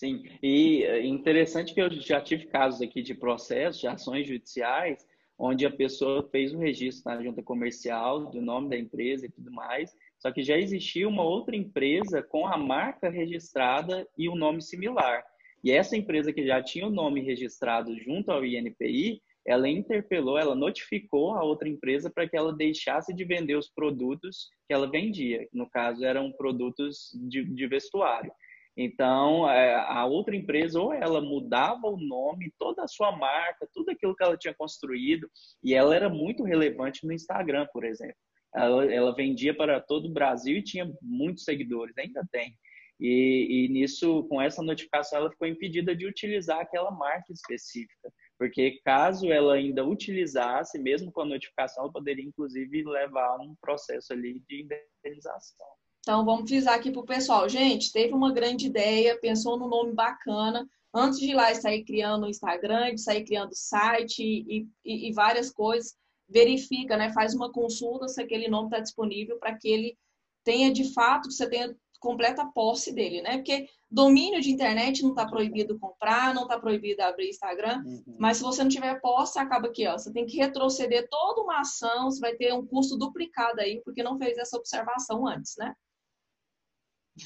Sim, 0.00 0.22
e 0.42 0.82
é 0.82 1.04
interessante 1.04 1.74
que 1.74 1.82
eu 1.82 1.90
já 1.90 2.22
tive 2.22 2.46
casos 2.46 2.80
aqui 2.80 3.02
de 3.02 3.14
processos, 3.14 3.82
de 3.82 3.86
ações 3.86 4.26
judiciais, 4.26 5.06
onde 5.38 5.66
a 5.66 5.70
pessoa 5.70 6.26
fez 6.32 6.54
o 6.54 6.58
registro 6.58 7.12
na 7.12 7.22
junta 7.22 7.42
comercial 7.42 8.30
do 8.30 8.40
nome 8.40 8.70
da 8.70 8.78
empresa 8.78 9.26
e 9.26 9.30
tudo 9.30 9.52
mais, 9.52 9.94
só 10.18 10.32
que 10.32 10.42
já 10.42 10.56
existia 10.56 11.06
uma 11.06 11.22
outra 11.22 11.54
empresa 11.54 12.22
com 12.22 12.46
a 12.46 12.56
marca 12.56 13.10
registrada 13.10 14.08
e 14.16 14.26
um 14.26 14.34
nome 14.34 14.62
similar. 14.62 15.22
E 15.62 15.70
essa 15.70 15.94
empresa 15.98 16.32
que 16.32 16.46
já 16.46 16.62
tinha 16.62 16.86
o 16.86 16.90
nome 16.90 17.20
registrado 17.20 17.94
junto 17.98 18.32
ao 18.32 18.42
INPI, 18.42 19.20
ela 19.46 19.68
interpelou, 19.68 20.38
ela 20.38 20.54
notificou 20.54 21.34
a 21.34 21.44
outra 21.44 21.68
empresa 21.68 22.08
para 22.08 22.26
que 22.26 22.38
ela 22.38 22.56
deixasse 22.56 23.12
de 23.12 23.22
vender 23.22 23.56
os 23.56 23.68
produtos 23.68 24.48
que 24.66 24.72
ela 24.72 24.90
vendia. 24.90 25.46
No 25.52 25.68
caso, 25.68 26.02
eram 26.06 26.32
produtos 26.32 27.10
de, 27.28 27.44
de 27.44 27.66
vestuário. 27.66 28.32
Então, 28.76 29.50
é, 29.50 29.74
a 29.74 30.06
outra 30.06 30.34
empresa, 30.34 30.80
ou 30.80 30.92
ela 30.92 31.20
mudava 31.20 31.86
o 31.86 31.96
nome, 31.96 32.52
toda 32.58 32.82
a 32.82 32.88
sua 32.88 33.14
marca, 33.16 33.68
tudo 33.74 33.90
aquilo 33.90 34.14
que 34.14 34.22
ela 34.22 34.36
tinha 34.36 34.54
construído, 34.54 35.28
e 35.62 35.74
ela 35.74 35.94
era 35.94 36.08
muito 36.08 36.44
relevante 36.44 37.06
no 37.06 37.12
Instagram, 37.12 37.66
por 37.72 37.84
exemplo. 37.84 38.16
Ela, 38.54 38.92
ela 38.92 39.14
vendia 39.14 39.54
para 39.56 39.80
todo 39.80 40.08
o 40.08 40.12
Brasil 40.12 40.56
e 40.56 40.62
tinha 40.62 40.90
muitos 41.02 41.44
seguidores, 41.44 41.96
ainda 41.98 42.26
tem. 42.32 42.56
E, 43.00 43.64
e, 43.64 43.68
nisso, 43.68 44.24
com 44.24 44.42
essa 44.42 44.62
notificação, 44.62 45.20
ela 45.20 45.30
ficou 45.30 45.48
impedida 45.48 45.96
de 45.96 46.06
utilizar 46.06 46.60
aquela 46.60 46.90
marca 46.90 47.32
específica, 47.32 48.12
porque 48.38 48.78
caso 48.84 49.32
ela 49.32 49.54
ainda 49.54 49.84
utilizasse, 49.84 50.78
mesmo 50.78 51.10
com 51.10 51.22
a 51.22 51.26
notificação, 51.26 51.84
ela 51.84 51.92
poderia 51.92 52.24
inclusive 52.24 52.84
levar 52.84 53.38
um 53.38 53.54
processo 53.58 54.12
ali 54.12 54.42
de 54.46 54.68
indenização. 55.02 55.66
Então, 56.00 56.24
vamos 56.24 56.48
frisar 56.48 56.74
aqui 56.74 56.90
para 56.90 57.00
o 57.00 57.06
pessoal. 57.06 57.48
Gente, 57.48 57.92
teve 57.92 58.14
uma 58.14 58.32
grande 58.32 58.66
ideia, 58.66 59.18
pensou 59.20 59.58
num 59.58 59.68
nome 59.68 59.92
bacana. 59.92 60.66
Antes 60.92 61.20
de 61.20 61.26
ir 61.26 61.34
lá 61.34 61.52
e 61.52 61.56
sair 61.56 61.84
criando 61.84 62.24
o 62.24 62.28
Instagram, 62.28 62.94
de 62.94 63.00
sair 63.00 63.24
criando 63.24 63.54
site 63.54 64.22
e, 64.22 64.66
e, 64.84 65.08
e 65.08 65.12
várias 65.12 65.50
coisas, 65.50 65.94
verifica, 66.28 66.96
né? 66.96 67.12
Faz 67.12 67.34
uma 67.34 67.52
consulta 67.52 68.08
se 68.08 68.20
aquele 68.20 68.48
nome 68.48 68.68
está 68.68 68.80
disponível 68.80 69.38
para 69.38 69.56
que 69.56 69.68
ele 69.68 69.98
tenha 70.42 70.72
de 70.72 70.92
fato, 70.92 71.28
que 71.28 71.34
você 71.34 71.48
tenha 71.48 71.76
completa 72.00 72.46
posse 72.46 72.94
dele, 72.94 73.20
né? 73.20 73.36
Porque 73.36 73.68
domínio 73.90 74.40
de 74.40 74.50
internet 74.50 75.02
não 75.02 75.10
está 75.10 75.26
proibido 75.26 75.78
comprar, 75.78 76.34
não 76.34 76.44
está 76.44 76.58
proibido 76.58 77.02
abrir 77.02 77.28
Instagram, 77.28 77.82
uhum. 77.84 78.16
mas 78.18 78.38
se 78.38 78.42
você 78.42 78.62
não 78.62 78.70
tiver 78.70 78.98
posse, 79.00 79.38
acaba 79.38 79.68
aqui, 79.68 79.86
ó, 79.86 79.98
você 79.98 80.10
tem 80.10 80.24
que 80.24 80.38
retroceder 80.38 81.06
toda 81.10 81.42
uma 81.42 81.60
ação, 81.60 82.10
você 82.10 82.18
vai 82.18 82.34
ter 82.34 82.54
um 82.54 82.66
custo 82.66 82.96
duplicado 82.96 83.60
aí, 83.60 83.82
porque 83.84 84.02
não 84.02 84.18
fez 84.18 84.38
essa 84.38 84.56
observação 84.56 85.26
antes, 85.26 85.54
né? 85.58 85.74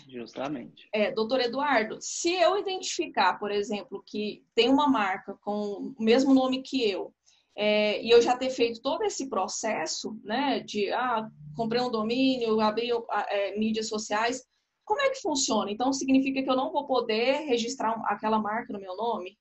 Justamente. 0.08 0.88
É, 0.92 1.12
doutor 1.12 1.40
Eduardo, 1.40 1.98
se 2.00 2.32
eu 2.32 2.58
identificar, 2.58 3.38
por 3.38 3.50
exemplo, 3.50 4.02
que 4.06 4.44
tem 4.54 4.68
uma 4.68 4.88
marca 4.88 5.36
com 5.42 5.94
o 5.96 6.02
mesmo 6.02 6.34
nome 6.34 6.62
que 6.62 6.88
eu, 6.88 7.14
é, 7.56 8.02
e 8.02 8.10
eu 8.10 8.20
já 8.20 8.36
ter 8.36 8.50
feito 8.50 8.82
todo 8.82 9.04
esse 9.04 9.28
processo, 9.28 10.18
né, 10.24 10.60
de, 10.60 10.90
ah, 10.92 11.28
comprei 11.54 11.80
um 11.80 11.90
domínio, 11.90 12.60
abri 12.60 12.90
é, 13.28 13.56
mídias 13.56 13.88
sociais, 13.88 14.44
como 14.84 15.00
é 15.00 15.10
que 15.10 15.20
funciona? 15.20 15.70
Então, 15.70 15.92
significa 15.92 16.42
que 16.42 16.50
eu 16.50 16.56
não 16.56 16.72
vou 16.72 16.86
poder 16.86 17.46
registrar 17.46 17.92
aquela 18.06 18.38
marca 18.38 18.72
no 18.72 18.80
meu 18.80 18.96
nome? 18.96 19.38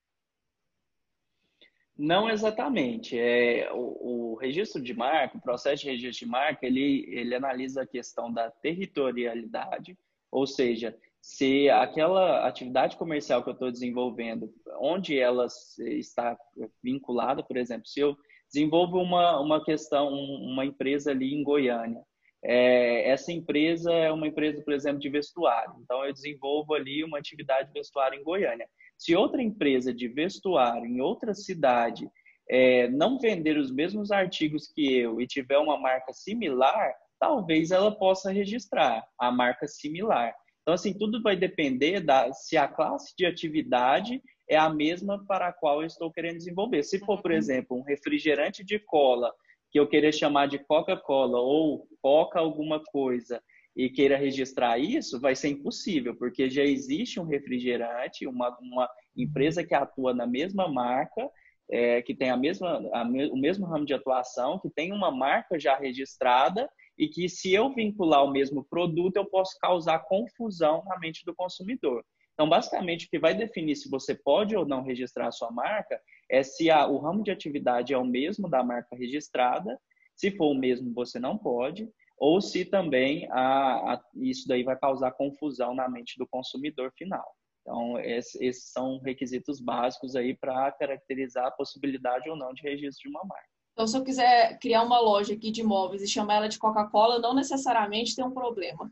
Não 1.98 2.30
exatamente. 2.30 3.18
É, 3.18 3.72
o, 3.72 4.32
o, 4.32 4.36
registro 4.36 4.82
de 4.82 4.94
marca, 4.94 5.38
o 5.38 5.42
processo 5.42 5.84
de 5.84 5.90
registro 5.90 6.26
de 6.26 6.32
marca, 6.32 6.66
ele, 6.66 7.06
ele 7.10 7.36
analisa 7.36 7.84
a 7.84 7.88
questão 7.88 8.32
da 8.32 8.50
territorialidade, 8.50 9.98
ou 10.34 10.48
seja, 10.48 10.98
se 11.22 11.70
aquela 11.70 12.46
atividade 12.48 12.98
comercial 12.98 13.44
que 13.44 13.50
eu 13.50 13.54
estou 13.54 13.72
desenvolvendo, 13.72 14.52
onde 14.80 15.18
ela 15.18 15.46
está 15.80 16.36
vinculada, 16.84 17.44
por 17.44 17.56
exemplo, 17.56 17.88
se 17.88 18.00
eu 18.00 18.18
desenvolvo 18.52 18.98
uma, 18.98 19.40
uma 19.40 19.64
questão, 19.64 20.10
uma 20.10 20.66
empresa 20.66 21.12
ali 21.12 21.34
em 21.34 21.44
Goiânia, 21.44 22.02
é, 22.44 23.10
essa 23.10 23.32
empresa 23.32 23.94
é 23.94 24.12
uma 24.12 24.28
empresa, 24.28 24.62
por 24.64 24.74
exemplo, 24.74 25.00
de 25.00 25.08
vestuário. 25.08 25.76
Então, 25.82 26.04
eu 26.04 26.12
desenvolvo 26.12 26.74
ali 26.74 27.04
uma 27.04 27.20
atividade 27.20 27.68
de 27.68 27.74
vestuário 27.74 28.20
em 28.20 28.24
Goiânia. 28.24 28.68
Se 28.98 29.16
outra 29.16 29.42
empresa 29.42 29.94
de 29.94 30.08
vestuário 30.08 30.86
em 30.86 31.00
outra 31.00 31.34
cidade 31.34 32.10
é, 32.50 32.90
não 32.90 33.18
vender 33.18 33.58
os 33.58 33.72
mesmos 33.72 34.12
artigos 34.12 34.68
que 34.68 34.94
eu 34.98 35.22
e 35.22 35.28
tiver 35.28 35.58
uma 35.58 35.80
marca 35.80 36.12
similar, 36.12 36.94
talvez 37.24 37.72
ela 37.72 37.90
possa 37.90 38.34
registrar 38.34 39.08
a 39.18 39.32
marca 39.32 39.66
similar. 39.66 40.36
Então, 40.62 40.74
assim, 40.74 40.94
tudo 40.94 41.22
vai 41.22 41.38
depender 41.38 42.02
da 42.02 42.34
se 42.34 42.58
a 42.58 42.68
classe 42.68 43.14
de 43.18 43.26
atividade 43.26 44.22
é 44.50 44.58
a 44.58 44.70
mesma 44.70 45.26
para 45.26 45.48
a 45.48 45.54
qual 45.54 45.80
eu 45.80 45.88
estou 45.88 46.12
querendo 46.12 46.36
desenvolver. 46.36 46.84
Se 46.84 47.00
for, 47.00 47.22
por 47.22 47.32
uhum. 47.32 47.38
exemplo, 47.38 47.78
um 47.78 47.82
refrigerante 47.82 48.62
de 48.62 48.78
cola 48.78 49.32
que 49.72 49.80
eu 49.80 49.88
querer 49.88 50.12
chamar 50.12 50.48
de 50.48 50.60
Coca-Cola 50.60 51.40
ou 51.40 51.88
Coca 52.02 52.40
alguma 52.40 52.84
coisa 52.84 53.42
e 53.74 53.90
queira 53.90 54.18
registrar 54.18 54.78
isso, 54.78 55.18
vai 55.18 55.34
ser 55.34 55.48
impossível, 55.48 56.14
porque 56.18 56.50
já 56.50 56.64
existe 56.64 57.22
um 57.22 57.26
refrigerante, 57.26 58.28
uma, 58.28 58.50
uma 58.60 58.90
empresa 59.16 59.64
que 59.64 59.74
atua 59.74 60.14
na 60.14 60.28
mesma 60.28 60.68
marca, 60.68 61.30
é, 61.72 62.02
que 62.02 62.14
tem 62.14 62.30
a 62.30 62.36
mesma, 62.36 62.82
a, 62.94 63.04
o 63.04 63.38
mesmo 63.38 63.66
ramo 63.66 63.86
de 63.86 63.94
atuação, 63.94 64.60
que 64.60 64.70
tem 64.70 64.92
uma 64.92 65.10
marca 65.10 65.58
já 65.58 65.78
registrada 65.78 66.70
e 66.98 67.08
que 67.08 67.28
se 67.28 67.54
eu 67.54 67.74
vincular 67.74 68.24
o 68.24 68.32
mesmo 68.32 68.64
produto, 68.64 69.18
eu 69.18 69.26
posso 69.26 69.58
causar 69.60 70.00
confusão 70.00 70.84
na 70.86 71.00
mente 71.00 71.26
do 71.26 71.36
consumidor. 71.36 72.04
Então, 72.34 72.50
basicamente, 72.50 73.06
o 73.06 73.10
que 73.10 73.20
vai 73.20 73.36
definir 73.36 73.76
se 73.76 73.90
você 73.90 74.16
pode 74.16 74.56
ou 74.56 74.66
não 74.66 74.84
registrar 74.84 75.28
a 75.28 75.32
sua 75.32 75.52
marca 75.52 76.00
é 76.30 76.42
se 76.42 76.70
a, 76.70 76.88
o 76.88 76.98
ramo 76.98 77.24
de 77.24 77.32
atividade 77.32 77.94
é 77.94 77.98
o 77.98 78.06
mesmo 78.06 78.50
da 78.50 78.64
marca 78.64 78.96
registrada. 78.96 79.80
Se 80.16 80.32
for 80.32 80.48
o 80.48 80.56
mesmo, 80.56 80.94
você 80.94 81.20
não 81.20 81.38
pode. 81.38 81.88
Ou 82.18 82.42
se 82.42 82.66
também 82.66 83.28
a, 83.32 83.94
a, 83.94 84.02
isso 84.16 84.48
daí 84.48 84.64
vai 84.64 84.78
causar 84.78 85.12
confusão 85.12 85.76
na 85.76 85.88
mente 85.88 86.18
do 86.18 86.28
consumidor 86.28 86.92
final. 86.98 87.36
Então, 87.62 88.00
esses 88.00 88.72
são 88.72 89.00
requisitos 89.00 89.60
básicos 89.60 90.16
aí 90.16 90.36
para 90.36 90.72
caracterizar 90.74 91.48
a 91.48 91.52
possibilidade 91.52 92.30
ou 92.30 92.36
não 92.36 92.54
de 92.54 92.62
registro 92.62 93.04
de 93.04 93.10
uma 93.10 93.24
marca. 93.24 93.53
Então, 93.74 93.88
se 93.88 93.98
eu 93.98 94.04
quiser 94.04 94.60
criar 94.60 94.84
uma 94.84 95.00
loja 95.00 95.34
aqui 95.34 95.52
de 95.52 95.62
imóveis 95.62 96.02
e 96.02 96.08
chamar 96.08 96.36
ela 96.36 96.50
de 96.50 96.60
Coca-Cola, 96.60 97.20
não 97.20 97.34
necessariamente 97.34 98.16
tem 98.16 98.24
um 98.24 98.32
problema. 98.32 98.92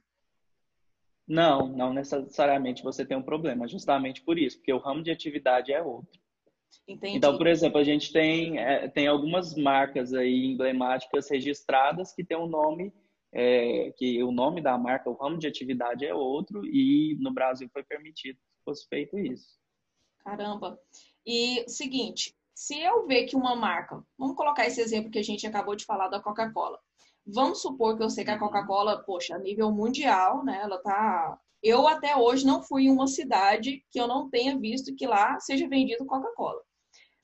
Não, 1.27 1.67
não 1.67 1.93
necessariamente 1.93 2.83
você 2.83 3.05
tem 3.05 3.15
um 3.15 3.21
problema, 3.21 3.67
justamente 3.67 4.21
por 4.21 4.37
isso, 4.37 4.57
porque 4.57 4.73
o 4.73 4.79
ramo 4.79 5.03
de 5.03 5.11
atividade 5.11 5.71
é 5.71 5.81
outro. 5.81 6.19
Entendi. 6.87 7.17
Então, 7.17 7.37
por 7.37 7.47
exemplo, 7.47 7.79
a 7.79 7.83
gente 7.83 8.11
tem, 8.11 8.57
é, 8.57 8.87
tem 8.87 9.07
algumas 9.07 9.55
marcas 9.55 10.13
aí 10.13 10.45
emblemáticas 10.45 11.29
registradas 11.29 12.13
que 12.13 12.23
tem 12.23 12.37
um 12.37 12.47
nome, 12.47 12.91
é, 13.31 13.93
que 13.97 14.21
o 14.23 14.31
nome 14.31 14.61
da 14.61 14.77
marca, 14.77 15.09
o 15.09 15.15
ramo 15.15 15.37
de 15.37 15.47
atividade 15.47 16.05
é 16.05 16.13
outro, 16.13 16.65
e 16.65 17.15
no 17.19 17.31
Brasil 17.31 17.69
foi 17.71 17.83
permitido 17.83 18.35
que 18.35 18.63
fosse 18.65 18.87
feito 18.89 19.17
isso. 19.17 19.59
Caramba. 20.19 20.77
E 21.25 21.63
seguinte, 21.69 22.35
se 22.61 22.79
eu 22.79 23.07
ver 23.07 23.25
que 23.25 23.35
uma 23.35 23.55
marca, 23.55 24.03
vamos 24.15 24.35
colocar 24.37 24.67
esse 24.67 24.79
exemplo 24.79 25.09
que 25.09 25.17
a 25.17 25.23
gente 25.23 25.47
acabou 25.47 25.75
de 25.75 25.83
falar 25.83 26.09
da 26.09 26.21
Coca-Cola. 26.21 26.77
Vamos 27.25 27.59
supor 27.59 27.97
que 27.97 28.03
eu 28.03 28.09
sei 28.09 28.23
que 28.23 28.29
a 28.29 28.35
uhum. 28.35 28.39
Coca-Cola, 28.39 29.03
poxa, 29.03 29.35
a 29.35 29.39
nível 29.39 29.71
mundial, 29.71 30.45
né? 30.45 30.59
Ela 30.61 30.77
tá. 30.77 31.39
Eu 31.63 31.87
até 31.87 32.15
hoje 32.15 32.45
não 32.45 32.61
fui 32.61 32.83
em 32.83 32.91
uma 32.91 33.07
cidade 33.07 33.83
que 33.89 33.99
eu 33.99 34.07
não 34.07 34.29
tenha 34.29 34.59
visto 34.59 34.93
que 34.95 35.07
lá 35.07 35.39
seja 35.39 35.67
vendido 35.67 36.05
Coca-Cola. 36.05 36.61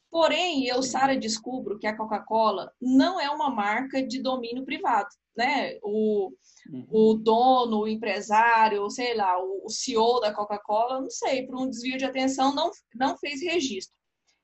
Porém, 0.09 0.65
eu, 0.65 0.81
Sara, 0.81 1.15
descubro 1.15 1.77
que 1.77 1.85
a 1.85 1.95
Coca-Cola 1.95 2.71
não 2.81 3.21
é 3.21 3.29
uma 3.29 3.51
marca 3.51 4.01
de 4.01 4.19
domínio 4.19 4.65
privado, 4.65 5.09
né? 5.35 5.77
O, 5.83 6.31
uhum. 6.67 6.87
o 6.89 7.13
dono, 7.13 7.81
o 7.81 7.87
empresário, 7.87 8.89
sei 8.89 9.13
lá, 9.13 9.37
o, 9.39 9.69
CEO 9.69 10.19
da 10.19 10.33
Coca-Cola, 10.33 10.99
não 10.99 11.11
sei, 11.11 11.45
por 11.45 11.61
um 11.61 11.69
desvio 11.69 11.95
de 11.95 12.05
atenção, 12.05 12.55
não, 12.55 12.71
não 12.95 13.15
fez 13.19 13.43
registro. 13.43 13.95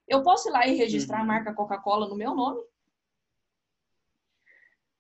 Eu 0.08 0.22
posso 0.24 0.50
ir 0.50 0.52
lá 0.52 0.68
e 0.68 0.76
registrar 0.76 1.18
uhum. 1.18 1.24
a 1.24 1.28
marca 1.28 1.54
Coca-Cola 1.54 2.08
no 2.08 2.16
meu 2.16 2.36
nome? 2.36 2.62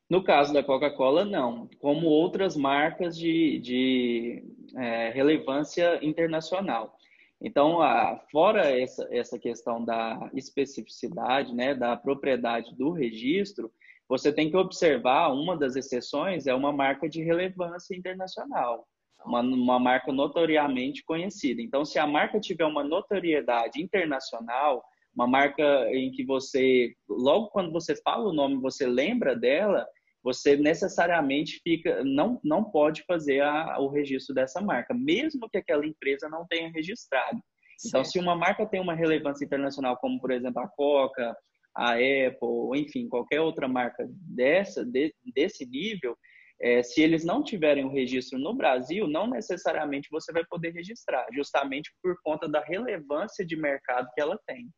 No 0.09 0.23
caso 0.23 0.53
da 0.53 0.63
Coca-Cola, 0.63 1.25
não. 1.25 1.67
Como 1.79 2.07
outras 2.07 2.55
marcas 2.55 3.17
de, 3.17 3.59
de 3.59 4.43
é, 4.75 5.09
relevância 5.09 6.03
internacional. 6.05 6.97
Então, 7.41 7.81
a, 7.81 8.17
fora 8.31 8.69
essa, 8.69 9.07
essa 9.11 9.37
questão 9.37 9.83
da 9.83 10.29
especificidade, 10.33 11.53
né, 11.53 11.75
da 11.75 11.97
propriedade 11.97 12.73
do 12.75 12.91
registro, 12.91 13.71
você 14.07 14.31
tem 14.31 14.49
que 14.49 14.55
observar, 14.55 15.33
uma 15.33 15.57
das 15.57 15.75
exceções 15.75 16.47
é 16.47 16.53
uma 16.53 16.71
marca 16.71 17.09
de 17.09 17.23
relevância 17.23 17.95
internacional, 17.95 18.87
uma, 19.25 19.41
uma 19.41 19.79
marca 19.79 20.11
notoriamente 20.11 21.03
conhecida. 21.03 21.61
Então, 21.61 21.83
se 21.83 21.99
a 21.99 22.07
marca 22.07 22.39
tiver 22.39 22.65
uma 22.65 22.83
notoriedade 22.83 23.81
internacional, 23.81 24.85
uma 25.15 25.27
marca 25.27 25.63
em 25.91 26.11
que 26.11 26.25
você, 26.25 26.93
logo 27.07 27.49
quando 27.49 27.71
você 27.71 27.95
fala 28.01 28.29
o 28.29 28.33
nome, 28.33 28.59
você 28.59 28.85
lembra 28.87 29.35
dela, 29.35 29.85
você 30.23 30.55
necessariamente 30.55 31.59
fica 31.63 32.03
não, 32.03 32.39
não 32.43 32.63
pode 32.63 33.03
fazer 33.05 33.41
a, 33.41 33.77
o 33.79 33.89
registro 33.89 34.33
dessa 34.33 34.61
marca, 34.61 34.93
mesmo 34.93 35.49
que 35.49 35.57
aquela 35.57 35.85
empresa 35.85 36.29
não 36.29 36.45
tenha 36.47 36.71
registrado. 36.71 37.39
Então, 37.85 38.03
se 38.03 38.17
uma 38.17 38.35
marca 38.35 38.65
tem 38.65 38.79
uma 38.79 38.95
relevância 38.95 39.43
internacional, 39.43 39.97
como 39.97 40.19
por 40.19 40.31
exemplo 40.31 40.61
a 40.61 40.67
Coca, 40.69 41.35
a 41.75 41.93
Apple, 41.93 42.79
enfim, 42.79 43.09
qualquer 43.09 43.41
outra 43.41 43.67
marca 43.67 44.07
dessa, 44.09 44.85
de, 44.85 45.13
desse 45.35 45.65
nível, 45.65 46.15
é, 46.61 46.81
se 46.81 47.01
eles 47.01 47.25
não 47.25 47.43
tiverem 47.43 47.83
o 47.83 47.91
registro 47.91 48.39
no 48.39 48.53
Brasil, 48.53 49.07
não 49.07 49.27
necessariamente 49.27 50.07
você 50.09 50.31
vai 50.31 50.45
poder 50.45 50.71
registrar, 50.71 51.25
justamente 51.33 51.91
por 52.01 52.15
conta 52.23 52.47
da 52.47 52.61
relevância 52.61 53.45
de 53.45 53.55
mercado 53.55 54.07
que 54.15 54.21
ela 54.21 54.39
tem. 54.47 54.69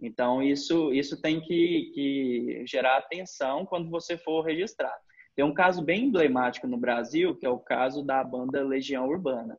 Então, 0.00 0.42
isso, 0.42 0.92
isso 0.92 1.20
tem 1.20 1.40
que, 1.40 1.90
que 1.94 2.64
gerar 2.66 2.98
atenção 2.98 3.64
quando 3.64 3.90
você 3.90 4.18
for 4.18 4.42
registrar. 4.42 4.94
Tem 5.34 5.44
um 5.44 5.54
caso 5.54 5.82
bem 5.82 6.04
emblemático 6.04 6.66
no 6.66 6.76
Brasil, 6.76 7.34
que 7.36 7.46
é 7.46 7.50
o 7.50 7.58
caso 7.58 8.04
da 8.04 8.22
banda 8.22 8.62
Legião 8.62 9.08
Urbana. 9.08 9.58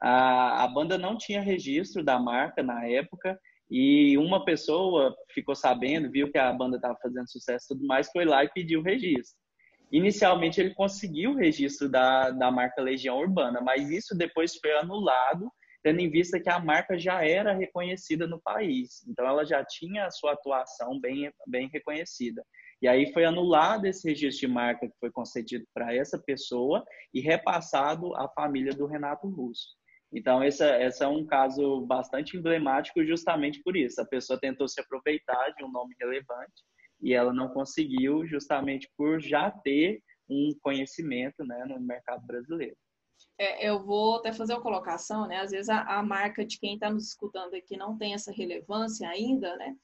A, 0.00 0.64
a 0.64 0.68
banda 0.68 0.96
não 0.96 1.16
tinha 1.16 1.40
registro 1.40 2.04
da 2.04 2.18
marca 2.18 2.62
na 2.62 2.86
época, 2.86 3.38
e 3.70 4.16
uma 4.16 4.44
pessoa 4.44 5.14
ficou 5.34 5.54
sabendo, 5.54 6.10
viu 6.10 6.30
que 6.30 6.38
a 6.38 6.52
banda 6.52 6.76
estava 6.76 6.96
fazendo 7.02 7.30
sucesso 7.30 7.66
e 7.66 7.68
tudo 7.68 7.86
mais, 7.86 8.10
foi 8.10 8.24
lá 8.24 8.42
e 8.42 8.48
pediu 8.48 8.80
o 8.80 8.82
registro. 8.82 9.36
Inicialmente 9.92 10.60
ele 10.60 10.74
conseguiu 10.74 11.32
o 11.32 11.36
registro 11.36 11.88
da, 11.88 12.30
da 12.30 12.50
marca 12.50 12.80
Legião 12.80 13.18
Urbana, 13.18 13.60
mas 13.60 13.90
isso 13.90 14.16
depois 14.16 14.56
foi 14.56 14.72
anulado, 14.78 15.50
tendo 15.88 16.00
em 16.00 16.10
vista 16.10 16.38
que 16.38 16.50
a 16.50 16.58
marca 16.58 16.98
já 16.98 17.24
era 17.24 17.54
reconhecida 17.54 18.26
no 18.26 18.38
país. 18.42 19.02
Então 19.08 19.26
ela 19.26 19.42
já 19.46 19.64
tinha 19.64 20.04
a 20.04 20.10
sua 20.10 20.32
atuação 20.32 21.00
bem, 21.00 21.32
bem 21.46 21.70
reconhecida. 21.72 22.44
E 22.82 22.86
aí 22.86 23.10
foi 23.10 23.24
anulado 23.24 23.86
esse 23.86 24.06
registro 24.06 24.46
de 24.46 24.52
marca 24.52 24.86
que 24.86 24.98
foi 25.00 25.10
concedido 25.10 25.64
para 25.72 25.94
essa 25.94 26.18
pessoa 26.18 26.84
e 27.14 27.20
repassado 27.20 28.14
à 28.16 28.28
família 28.28 28.74
do 28.74 28.84
Renato 28.84 29.26
Russo. 29.28 29.78
Então, 30.12 30.44
esse, 30.44 30.62
esse 30.82 31.02
é 31.02 31.08
um 31.08 31.24
caso 31.24 31.80
bastante 31.86 32.36
emblemático 32.36 33.02
justamente 33.02 33.62
por 33.62 33.74
isso. 33.74 33.98
A 33.98 34.06
pessoa 34.06 34.38
tentou 34.38 34.68
se 34.68 34.80
aproveitar 34.82 35.54
de 35.56 35.64
um 35.64 35.72
nome 35.72 35.94
relevante 35.98 36.64
e 37.00 37.14
ela 37.14 37.32
não 37.32 37.48
conseguiu 37.48 38.26
justamente 38.26 38.90
por 38.94 39.20
já 39.20 39.50
ter 39.50 40.02
um 40.28 40.50
conhecimento 40.60 41.42
né, 41.46 41.64
no 41.64 41.80
mercado 41.80 42.26
brasileiro. 42.26 42.76
É, 43.38 43.68
eu 43.68 43.84
vou 43.84 44.16
até 44.16 44.32
fazer 44.32 44.54
uma 44.54 44.62
colocação, 44.62 45.26
né? 45.26 45.40
Às 45.40 45.52
vezes 45.52 45.68
a, 45.68 45.82
a 45.82 46.02
marca 46.02 46.44
de 46.44 46.58
quem 46.58 46.74
está 46.74 46.90
nos 46.90 47.08
escutando 47.08 47.54
aqui 47.54 47.76
não 47.76 47.96
tem 47.96 48.14
essa 48.14 48.32
relevância 48.32 49.08
ainda, 49.08 49.56
né? 49.56 49.76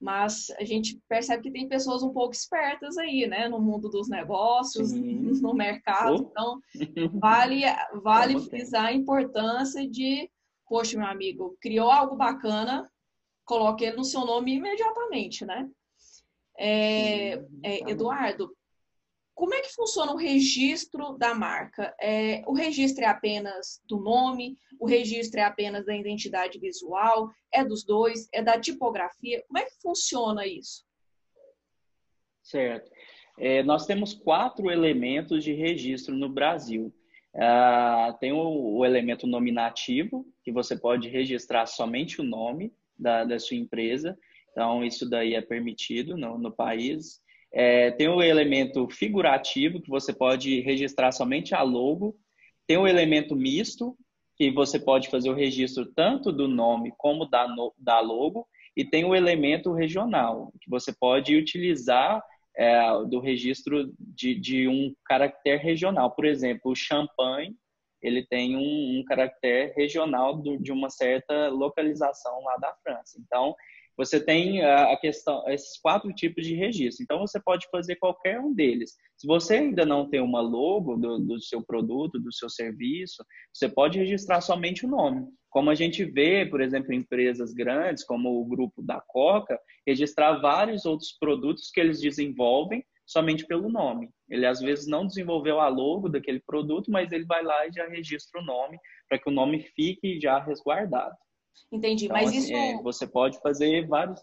Mas 0.00 0.50
a 0.58 0.64
gente 0.64 1.00
percebe 1.08 1.44
que 1.44 1.50
tem 1.50 1.68
pessoas 1.68 2.02
um 2.02 2.12
pouco 2.12 2.32
espertas 2.32 2.98
aí, 2.98 3.26
né? 3.26 3.48
No 3.48 3.60
mundo 3.60 3.88
dos 3.88 4.08
negócios, 4.08 4.90
Sim. 4.90 5.40
no 5.40 5.54
mercado. 5.54 6.28
Então, 6.30 6.60
vale, 7.20 7.62
vale 8.02 8.40
frisar 8.40 8.86
a 8.86 8.92
importância 8.92 9.88
de, 9.88 10.28
poxa, 10.68 10.98
meu 10.98 11.06
amigo, 11.06 11.56
criou 11.60 11.90
algo 11.90 12.16
bacana, 12.16 12.90
coloque 13.44 13.84
ele 13.84 13.96
no 13.96 14.04
seu 14.04 14.24
nome 14.26 14.54
imediatamente, 14.54 15.44
né? 15.44 15.68
É, 16.58 17.34
é, 17.62 17.90
Eduardo, 17.90 18.52
como 19.34 19.54
é 19.54 19.62
que 19.62 19.74
funciona 19.74 20.12
o 20.12 20.16
registro 20.16 21.16
da 21.18 21.34
marca? 21.34 21.94
É, 22.00 22.42
o 22.46 22.52
registro 22.52 23.04
é 23.04 23.06
apenas 23.06 23.80
do 23.86 23.98
nome, 23.98 24.56
o 24.78 24.86
registro 24.86 25.40
é 25.40 25.44
apenas 25.44 25.86
da 25.86 25.96
identidade 25.96 26.58
visual, 26.58 27.30
é 27.52 27.64
dos 27.64 27.84
dois, 27.84 28.28
é 28.32 28.42
da 28.42 28.60
tipografia? 28.60 29.42
Como 29.48 29.58
é 29.58 29.64
que 29.64 29.80
funciona 29.80 30.46
isso? 30.46 30.84
Certo. 32.42 32.90
É, 33.38 33.62
nós 33.62 33.86
temos 33.86 34.12
quatro 34.12 34.70
elementos 34.70 35.42
de 35.42 35.52
registro 35.52 36.14
no 36.14 36.28
Brasil. 36.28 36.92
Ah, 37.34 38.14
tem 38.20 38.32
o, 38.32 38.76
o, 38.76 38.84
elemento 38.84 39.26
nominativo, 39.26 40.26
que 40.44 40.52
você 40.52 40.76
pode 40.76 41.08
registrar 41.08 41.64
somente 41.64 42.20
o 42.20 42.24
nome 42.24 42.74
da, 42.98 43.24
da 43.24 43.38
sua 43.38 43.56
empresa. 43.56 44.18
Então, 44.50 44.84
isso 44.84 45.08
daí 45.08 45.34
é 45.34 45.40
permitido 45.40 46.16
no, 46.16 46.38
no 46.38 46.52
país. 46.52 47.21
É, 47.52 47.90
tem 47.90 48.08
o 48.08 48.22
elemento 48.22 48.88
figurativo, 48.88 49.80
que 49.80 49.90
você 49.90 50.12
pode 50.12 50.60
registrar 50.60 51.12
somente 51.12 51.54
a 51.54 51.62
logo. 51.62 52.16
Tem 52.66 52.78
o 52.78 52.86
elemento 52.86 53.36
misto, 53.36 53.96
que 54.36 54.50
você 54.50 54.78
pode 54.78 55.08
fazer 55.08 55.28
o 55.30 55.34
registro 55.34 55.86
tanto 55.94 56.32
do 56.32 56.48
nome 56.48 56.92
como 56.96 57.26
da, 57.26 57.46
da 57.78 58.00
logo. 58.00 58.46
E 58.74 58.84
tem 58.84 59.04
o 59.04 59.14
elemento 59.14 59.72
regional, 59.72 60.50
que 60.60 60.70
você 60.70 60.92
pode 60.98 61.36
utilizar 61.36 62.22
é, 62.56 62.80
do 63.04 63.20
registro 63.20 63.92
de, 63.98 64.34
de 64.34 64.66
um 64.66 64.94
caractere 65.04 65.62
regional. 65.62 66.10
Por 66.10 66.24
exemplo, 66.24 66.72
o 66.72 66.76
champanhe, 66.76 67.54
ele 68.00 68.26
tem 68.26 68.56
um, 68.56 68.98
um 69.00 69.04
caractere 69.04 69.72
regional 69.76 70.36
do, 70.36 70.58
de 70.58 70.72
uma 70.72 70.88
certa 70.88 71.48
localização 71.48 72.42
lá 72.44 72.56
da 72.56 72.74
França. 72.82 73.20
Então, 73.20 73.54
você 73.96 74.18
tem 74.18 74.62
a 74.64 74.96
questão, 74.96 75.48
esses 75.48 75.78
quatro 75.80 76.12
tipos 76.12 76.46
de 76.46 76.54
registro. 76.54 77.02
Então, 77.02 77.18
você 77.18 77.40
pode 77.40 77.68
fazer 77.70 77.96
qualquer 77.96 78.40
um 78.40 78.52
deles. 78.54 78.96
Se 79.16 79.26
você 79.26 79.56
ainda 79.56 79.84
não 79.84 80.08
tem 80.08 80.20
uma 80.20 80.40
logo 80.40 80.96
do, 80.96 81.18
do 81.18 81.40
seu 81.40 81.62
produto, 81.62 82.18
do 82.18 82.32
seu 82.32 82.48
serviço, 82.48 83.24
você 83.52 83.68
pode 83.68 83.98
registrar 83.98 84.40
somente 84.40 84.86
o 84.86 84.88
nome. 84.88 85.26
Como 85.50 85.68
a 85.68 85.74
gente 85.74 86.04
vê, 86.04 86.46
por 86.46 86.62
exemplo, 86.62 86.94
empresas 86.94 87.52
grandes, 87.52 88.04
como 88.04 88.40
o 88.40 88.44
grupo 88.46 88.82
da 88.82 89.00
Coca, 89.00 89.60
registrar 89.86 90.40
vários 90.40 90.86
outros 90.86 91.12
produtos 91.12 91.70
que 91.70 91.80
eles 91.80 92.00
desenvolvem 92.00 92.82
somente 93.06 93.46
pelo 93.46 93.68
nome. 93.68 94.08
Ele 94.28 94.46
às 94.46 94.60
vezes 94.60 94.86
não 94.86 95.06
desenvolveu 95.06 95.60
a 95.60 95.68
logo 95.68 96.08
daquele 96.08 96.40
produto, 96.40 96.90
mas 96.90 97.12
ele 97.12 97.26
vai 97.26 97.42
lá 97.42 97.66
e 97.66 97.72
já 97.72 97.86
registra 97.86 98.40
o 98.40 98.44
nome 98.44 98.78
para 99.08 99.18
que 99.18 99.28
o 99.28 99.32
nome 99.32 99.60
fique 99.76 100.18
já 100.18 100.38
resguardado. 100.38 101.14
Entendi. 101.70 102.04
Então, 102.04 102.16
Mas 102.16 102.28
assim, 102.28 102.38
isso. 102.38 102.54
É, 102.54 102.82
você 102.82 103.06
pode 103.06 103.40
fazer 103.40 103.86
vários. 103.86 104.20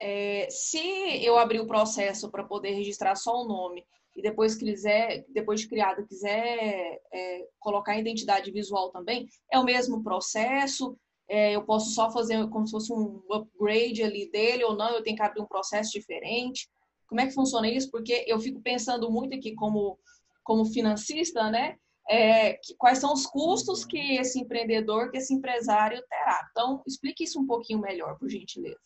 É, 0.00 0.48
se 0.50 0.78
eu 1.24 1.38
abrir 1.38 1.60
o 1.60 1.66
processo 1.66 2.30
para 2.30 2.44
poder 2.44 2.72
registrar 2.72 3.14
só 3.14 3.42
o 3.42 3.46
nome 3.46 3.84
e 4.16 4.22
depois 4.22 4.54
quiser, 4.54 5.24
depois 5.28 5.60
de 5.60 5.68
criado, 5.68 6.06
quiser 6.06 7.00
é, 7.12 7.48
colocar 7.58 7.92
a 7.92 7.98
identidade 7.98 8.50
visual 8.50 8.90
também, 8.90 9.28
é 9.50 9.58
o 9.58 9.64
mesmo 9.64 10.02
processo. 10.02 10.96
É, 11.26 11.56
eu 11.56 11.64
posso 11.64 11.90
só 11.94 12.10
fazer 12.10 12.48
como 12.50 12.66
se 12.66 12.72
fosse 12.72 12.92
um 12.92 13.22
upgrade 13.30 14.02
ali 14.02 14.30
dele 14.30 14.62
ou 14.64 14.76
não, 14.76 14.90
eu 14.90 15.02
tenho 15.02 15.16
que 15.16 15.22
abrir 15.22 15.40
um 15.40 15.46
processo 15.46 15.92
diferente. 15.92 16.68
Como 17.08 17.20
é 17.20 17.26
que 17.26 17.34
funciona 17.34 17.68
isso? 17.68 17.90
Porque 17.90 18.24
eu 18.26 18.38
fico 18.40 18.60
pensando 18.60 19.10
muito 19.10 19.34
aqui 19.34 19.54
como, 19.54 19.98
como 20.42 20.66
financista, 20.66 21.50
né? 21.50 21.76
É, 22.08 22.54
que, 22.54 22.74
quais 22.76 22.98
são 22.98 23.12
os 23.12 23.26
custos 23.26 23.84
que 23.84 24.16
esse 24.16 24.40
empreendedor, 24.40 25.10
que 25.10 25.18
esse 25.18 25.32
empresário 25.32 26.02
terá. 26.08 26.48
Então, 26.50 26.82
explique 26.86 27.24
isso 27.24 27.40
um 27.40 27.46
pouquinho 27.46 27.80
melhor, 27.80 28.18
por 28.18 28.28
gentileza. 28.28 28.78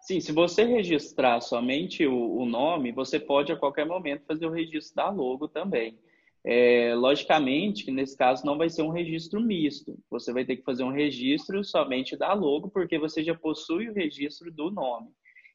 Sim, 0.00 0.20
se 0.20 0.32
você 0.32 0.64
registrar 0.64 1.40
somente 1.40 2.04
o, 2.06 2.38
o 2.38 2.44
nome, 2.44 2.90
você 2.90 3.20
pode 3.20 3.52
a 3.52 3.56
qualquer 3.56 3.86
momento 3.86 4.26
fazer 4.26 4.46
o 4.46 4.50
registro 4.50 4.96
da 4.96 5.10
logo 5.10 5.46
também. 5.46 5.96
É, 6.44 6.92
logicamente 6.96 7.84
que 7.84 7.92
nesse 7.92 8.16
caso 8.16 8.44
não 8.44 8.58
vai 8.58 8.68
ser 8.68 8.82
um 8.82 8.90
registro 8.90 9.40
misto. 9.40 9.96
Você 10.10 10.32
vai 10.32 10.44
ter 10.44 10.56
que 10.56 10.64
fazer 10.64 10.82
um 10.82 10.90
registro 10.90 11.62
somente 11.62 12.16
da 12.16 12.32
logo, 12.32 12.68
porque 12.68 12.98
você 12.98 13.22
já 13.22 13.34
possui 13.34 13.88
o 13.88 13.94
registro 13.94 14.50
do 14.50 14.70
nome. 14.70 15.08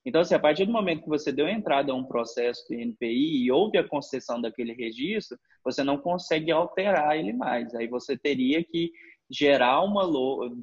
Então, 0.08 0.22
assim, 0.22 0.36
a 0.36 0.39
partir 0.39 0.65
do 0.65 0.72
momento 0.72 1.04
que 1.04 1.10
você 1.10 1.34
deu 1.34 1.50
entrada 1.50 1.91
a 1.91 1.96
um 1.96 2.06
processo 2.06 2.65
do 2.70 2.76
INPI 2.76 3.43
e 3.43 3.52
houve 3.52 3.78
a 3.78 3.86
concessão 3.86 4.39
daquele 4.39 4.72
registro, 4.72 5.38
você 5.62 5.84
não 5.84 5.98
consegue 5.98 6.50
alterar 6.50 7.17
ele 7.17 7.34
mais. 7.34 7.76
Aí 7.76 7.89
você 7.89 8.17
teria 8.17 8.63
que 8.63 8.89
gerar, 9.30 9.82
uma 9.82 10.04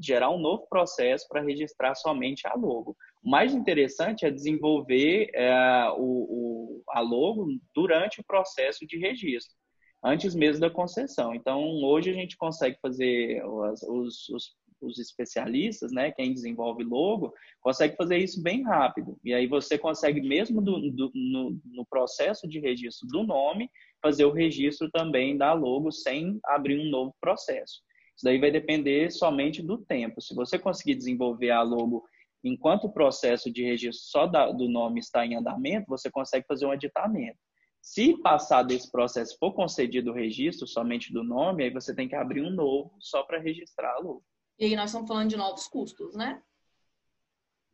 gerar 0.00 0.30
um 0.30 0.38
novo 0.38 0.66
processo 0.66 1.28
para 1.28 1.42
registrar 1.42 1.94
somente 1.94 2.48
a 2.48 2.54
logo. 2.54 2.96
O 3.22 3.28
mais 3.28 3.54
interessante 3.54 4.24
é 4.24 4.30
desenvolver 4.30 5.28
é, 5.34 5.90
o, 5.90 6.78
o, 6.80 6.82
a 6.88 7.00
logo 7.00 7.46
durante 7.74 8.22
o 8.22 8.24
processo 8.24 8.86
de 8.86 8.96
registro, 8.96 9.54
antes 10.02 10.34
mesmo 10.34 10.62
da 10.62 10.70
concessão. 10.70 11.34
Então, 11.34 11.62
hoje 11.84 12.08
a 12.08 12.14
gente 12.14 12.34
consegue 12.38 12.78
fazer 12.80 13.44
os, 13.44 13.82
os, 14.30 14.54
os 14.80 14.98
especialistas, 14.98 15.92
né, 15.92 16.12
quem 16.12 16.32
desenvolve 16.32 16.84
logo, 16.84 17.32
consegue 17.60 17.96
fazer 17.96 18.18
isso 18.18 18.42
bem 18.42 18.62
rápido. 18.62 19.18
E 19.24 19.32
aí 19.32 19.46
você 19.46 19.78
consegue, 19.78 20.20
mesmo 20.20 20.60
do, 20.60 20.90
do, 20.90 21.10
no, 21.14 21.60
no 21.64 21.86
processo 21.86 22.48
de 22.48 22.60
registro 22.60 23.06
do 23.08 23.22
nome, 23.22 23.70
fazer 24.02 24.24
o 24.24 24.32
registro 24.32 24.90
também 24.90 25.36
da 25.36 25.52
logo 25.52 25.90
sem 25.90 26.38
abrir 26.44 26.78
um 26.78 26.90
novo 26.90 27.14
processo. 27.20 27.80
Isso 28.16 28.24
daí 28.24 28.38
vai 28.38 28.50
depender 28.50 29.10
somente 29.10 29.62
do 29.62 29.78
tempo. 29.78 30.20
Se 30.20 30.34
você 30.34 30.58
conseguir 30.58 30.94
desenvolver 30.94 31.50
a 31.50 31.62
logo 31.62 32.04
enquanto 32.44 32.84
o 32.84 32.92
processo 32.92 33.50
de 33.50 33.64
registro 33.64 34.04
só 34.04 34.26
da, 34.26 34.50
do 34.52 34.68
nome 34.68 35.00
está 35.00 35.24
em 35.24 35.34
andamento, 35.34 35.86
você 35.88 36.10
consegue 36.10 36.46
fazer 36.46 36.66
um 36.66 36.70
aditamento. 36.70 37.38
Se 37.80 38.16
passar 38.22 38.62
desse 38.62 38.90
processo 38.90 39.36
for 39.38 39.52
concedido 39.52 40.10
o 40.10 40.14
registro 40.14 40.66
somente 40.66 41.12
do 41.12 41.24
nome, 41.24 41.64
aí 41.64 41.70
você 41.70 41.94
tem 41.94 42.08
que 42.08 42.14
abrir 42.14 42.42
um 42.42 42.50
novo 42.50 42.94
só 43.00 43.22
para 43.22 43.40
registrar 43.40 43.94
a 43.94 43.98
logo. 43.98 44.22
E 44.58 44.66
aí 44.66 44.76
nós 44.76 44.90
estamos 44.90 45.08
falando 45.08 45.30
de 45.30 45.36
novos 45.36 45.66
custos, 45.66 46.14
né? 46.14 46.42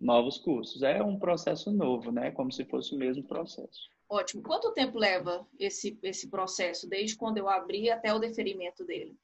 Novos 0.00 0.38
custos. 0.38 0.82
É 0.82 1.02
um 1.02 1.18
processo 1.18 1.70
novo, 1.70 2.10
né? 2.10 2.30
Como 2.30 2.50
se 2.50 2.64
fosse 2.64 2.94
o 2.94 2.98
mesmo 2.98 3.22
processo. 3.22 3.88
Ótimo. 4.08 4.42
Quanto 4.42 4.72
tempo 4.72 4.98
leva 4.98 5.46
esse, 5.58 5.98
esse 6.02 6.28
processo, 6.28 6.88
desde 6.88 7.16
quando 7.16 7.38
eu 7.38 7.48
abri 7.48 7.90
até 7.90 8.12
o 8.12 8.18
deferimento 8.18 8.84
dele? 8.84 9.16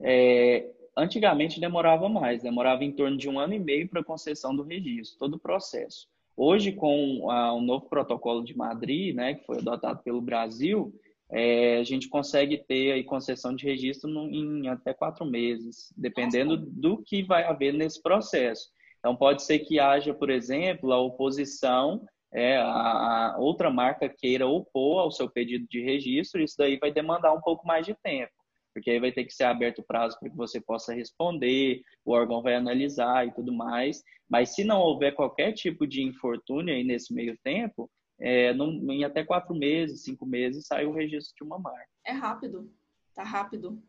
É, 0.00 0.70
antigamente 0.96 1.58
demorava 1.58 2.08
mais, 2.08 2.42
demorava 2.42 2.84
em 2.84 2.92
torno 2.92 3.16
de 3.16 3.28
um 3.28 3.38
ano 3.38 3.54
e 3.54 3.58
meio 3.58 3.88
para 3.88 4.02
a 4.02 4.04
concessão 4.04 4.54
do 4.54 4.62
registro, 4.62 5.18
todo 5.18 5.34
o 5.34 5.40
processo. 5.40 6.06
Hoje, 6.36 6.70
com 6.70 7.20
o 7.20 7.60
novo 7.62 7.88
protocolo 7.88 8.44
de 8.44 8.56
Madrid, 8.56 9.16
né, 9.16 9.34
que 9.34 9.46
foi 9.46 9.58
adotado 9.58 10.02
pelo 10.02 10.20
Brasil, 10.20 10.94
é, 11.30 11.78
a 11.78 11.84
gente 11.84 12.08
consegue 12.08 12.58
ter 12.58 12.92
aí 12.92 13.04
concessão 13.04 13.54
de 13.54 13.64
registro 13.64 14.08
no, 14.08 14.28
em 14.28 14.68
até 14.68 14.94
quatro 14.94 15.24
meses, 15.24 15.92
dependendo 15.96 16.56
Nossa. 16.56 16.70
do 16.72 17.02
que 17.02 17.22
vai 17.22 17.44
haver 17.44 17.72
nesse 17.72 18.00
processo. 18.00 18.68
Então, 18.98 19.16
pode 19.16 19.42
ser 19.42 19.60
que 19.60 19.78
haja, 19.78 20.14
por 20.14 20.30
exemplo, 20.30 20.92
a 20.92 21.00
oposição, 21.00 22.04
é, 22.32 22.56
a, 22.56 23.34
a 23.34 23.36
outra 23.38 23.70
marca 23.70 24.08
queira 24.08 24.46
opor 24.46 25.00
ao 25.00 25.10
seu 25.10 25.30
pedido 25.30 25.66
de 25.68 25.80
registro, 25.82 26.42
isso 26.42 26.54
daí 26.58 26.78
vai 26.78 26.92
demandar 26.92 27.32
um 27.32 27.40
pouco 27.40 27.66
mais 27.66 27.86
de 27.86 27.94
tempo 28.02 28.32
porque 28.76 28.90
aí 28.90 29.00
vai 29.00 29.10
ter 29.10 29.24
que 29.24 29.32
ser 29.32 29.44
aberto 29.44 29.78
o 29.78 29.82
prazo 29.82 30.18
para 30.20 30.28
que 30.28 30.36
você 30.36 30.60
possa 30.60 30.92
responder, 30.92 31.80
o 32.04 32.12
órgão 32.12 32.42
vai 32.42 32.54
analisar 32.54 33.26
e 33.26 33.32
tudo 33.32 33.50
mais. 33.50 34.02
Mas 34.28 34.54
se 34.54 34.64
não 34.64 34.82
houver 34.82 35.14
qualquer 35.14 35.52
tipo 35.52 35.86
de 35.86 36.02
infortúnio 36.02 36.74
aí 36.74 36.84
nesse 36.84 37.14
meio 37.14 37.38
tempo, 37.42 37.90
é, 38.18 38.52
em 38.52 39.04
até 39.04 39.24
quatro 39.24 39.54
meses, 39.54 40.02
cinco 40.02 40.26
meses, 40.26 40.66
sai 40.66 40.86
o 40.86 40.92
registro 40.92 41.34
de 41.36 41.44
uma 41.44 41.58
marca. 41.58 41.88
É 42.04 42.12
rápido, 42.12 42.70
tá 43.14 43.22
rápido. 43.22 43.82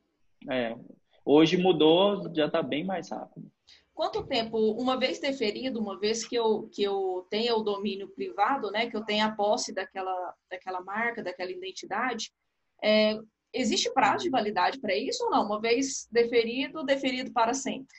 É. 0.49 0.75
Hoje 1.25 1.57
mudou, 1.57 2.33
já 2.33 2.45
está 2.45 2.61
bem 2.61 2.85
mais 2.85 3.09
rápido. 3.09 3.51
Quanto 3.93 4.25
tempo, 4.27 4.57
uma 4.73 4.97
vez 4.97 5.19
deferido, 5.19 5.79
uma 5.79 5.99
vez 5.99 6.25
que 6.25 6.35
eu, 6.35 6.69
que 6.71 6.83
eu 6.83 7.25
tenha 7.29 7.55
o 7.55 7.63
domínio 7.63 8.09
privado, 8.09 8.69
né, 8.69 8.89
que 8.89 8.95
eu 8.95 9.03
tenha 9.03 9.25
a 9.25 9.35
posse 9.35 9.73
daquela, 9.73 10.35
daquela 10.49 10.81
marca, 10.81 11.23
daquela 11.23 11.51
identidade, 11.51 12.31
é, 12.81 13.19
Existe 13.53 13.91
prazo 13.91 14.23
de 14.23 14.29
validade 14.29 14.79
para 14.79 14.95
isso 14.95 15.23
ou 15.23 15.31
não? 15.31 15.45
Uma 15.45 15.59
vez 15.59 16.07
deferido, 16.11 16.83
deferido 16.83 17.31
para 17.31 17.53
sempre? 17.53 17.95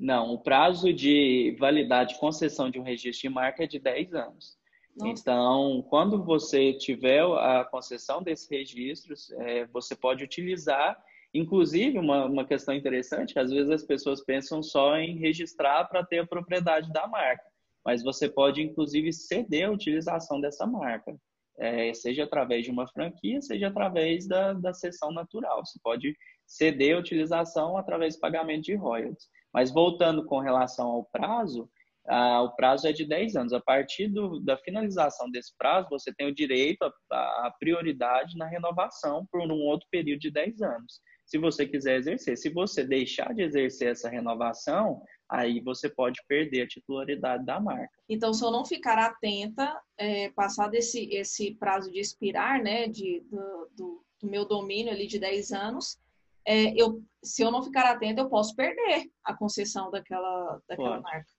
Não, 0.00 0.32
o 0.32 0.38
prazo 0.38 0.94
de 0.94 1.54
validade 1.58 2.14
de 2.14 2.20
concessão 2.20 2.70
de 2.70 2.80
um 2.80 2.82
registro 2.82 3.28
de 3.28 3.34
marca 3.34 3.64
é 3.64 3.66
de 3.66 3.78
10 3.78 4.14
anos. 4.14 4.58
Nossa. 4.96 5.12
Então, 5.12 5.86
quando 5.90 6.24
você 6.24 6.72
tiver 6.72 7.22
a 7.22 7.64
concessão 7.70 8.22
desses 8.22 8.48
registros, 8.50 9.30
é, 9.32 9.66
você 9.66 9.94
pode 9.94 10.24
utilizar. 10.24 10.96
Inclusive, 11.34 11.98
uma, 11.98 12.24
uma 12.24 12.46
questão 12.46 12.74
interessante, 12.74 13.38
às 13.38 13.50
vezes 13.50 13.70
as 13.70 13.84
pessoas 13.84 14.24
pensam 14.24 14.62
só 14.62 14.96
em 14.96 15.18
registrar 15.18 15.84
para 15.84 16.04
ter 16.04 16.20
a 16.20 16.26
propriedade 16.26 16.90
da 16.92 17.06
marca, 17.06 17.44
mas 17.84 18.02
você 18.02 18.28
pode, 18.28 18.62
inclusive, 18.62 19.12
ceder 19.12 19.68
a 19.68 19.70
utilização 19.70 20.40
dessa 20.40 20.66
marca 20.66 21.14
é, 21.60 21.92
seja 21.92 22.24
através 22.24 22.64
de 22.64 22.70
uma 22.70 22.88
franquia, 22.88 23.40
seja 23.42 23.68
através 23.68 24.26
da, 24.26 24.54
da 24.54 24.72
sessão 24.72 25.12
natural. 25.12 25.64
Você 25.64 25.78
pode 25.82 26.16
ceder 26.46 26.96
a 26.96 26.98
utilização 26.98 27.76
através 27.76 28.16
do 28.16 28.20
pagamento 28.20 28.62
de 28.62 28.74
royalties. 28.74 29.28
Mas 29.52 29.70
voltando 29.70 30.24
com 30.24 30.38
relação 30.38 30.86
ao 30.88 31.04
prazo, 31.04 31.68
ah, 32.06 32.42
o 32.42 32.56
prazo 32.56 32.88
é 32.88 32.92
de 32.92 33.04
10 33.04 33.36
anos. 33.36 33.52
A 33.52 33.60
partir 33.60 34.08
do, 34.08 34.40
da 34.40 34.56
finalização 34.56 35.30
desse 35.30 35.52
prazo, 35.56 35.88
você 35.90 36.12
tem 36.12 36.26
o 36.26 36.34
direito 36.34 36.82
à 37.10 37.54
prioridade 37.58 38.36
na 38.36 38.46
renovação 38.46 39.26
por 39.30 39.40
um 39.40 39.60
outro 39.60 39.86
período 39.90 40.20
de 40.20 40.30
10 40.30 40.62
anos. 40.62 41.00
Se 41.24 41.38
você 41.38 41.64
quiser 41.64 41.98
exercer. 41.98 42.36
Se 42.36 42.50
você 42.50 42.84
deixar 42.84 43.32
de 43.32 43.42
exercer 43.42 43.92
essa 43.92 44.08
renovação, 44.08 45.00
aí 45.28 45.60
você 45.60 45.88
pode 45.88 46.20
perder 46.26 46.62
a 46.62 46.66
titularidade 46.66 47.44
da 47.44 47.60
marca. 47.60 47.92
Então, 48.08 48.34
se 48.34 48.44
eu 48.44 48.50
não 48.50 48.64
ficar 48.64 48.98
atenta, 48.98 49.80
é, 49.96 50.30
passado 50.30 50.74
esse, 50.74 51.08
esse 51.14 51.54
prazo 51.54 51.92
de 51.92 52.00
expirar, 52.00 52.60
né, 52.60 52.88
de, 52.88 53.20
do, 53.30 53.70
do, 53.76 54.04
do 54.20 54.28
meu 54.28 54.44
domínio 54.44 54.92
ali 54.92 55.06
de 55.06 55.20
10 55.20 55.52
anos, 55.52 55.96
é, 56.46 56.74
eu, 56.80 57.02
se 57.22 57.42
eu 57.42 57.50
não 57.50 57.62
ficar 57.62 57.90
atenta, 57.90 58.20
eu 58.20 58.28
posso 58.28 58.54
perder 58.54 59.10
a 59.24 59.34
concessão 59.34 59.90
daquela, 59.90 60.60
daquela 60.68 60.90
pode. 60.90 61.02
marca. 61.02 61.30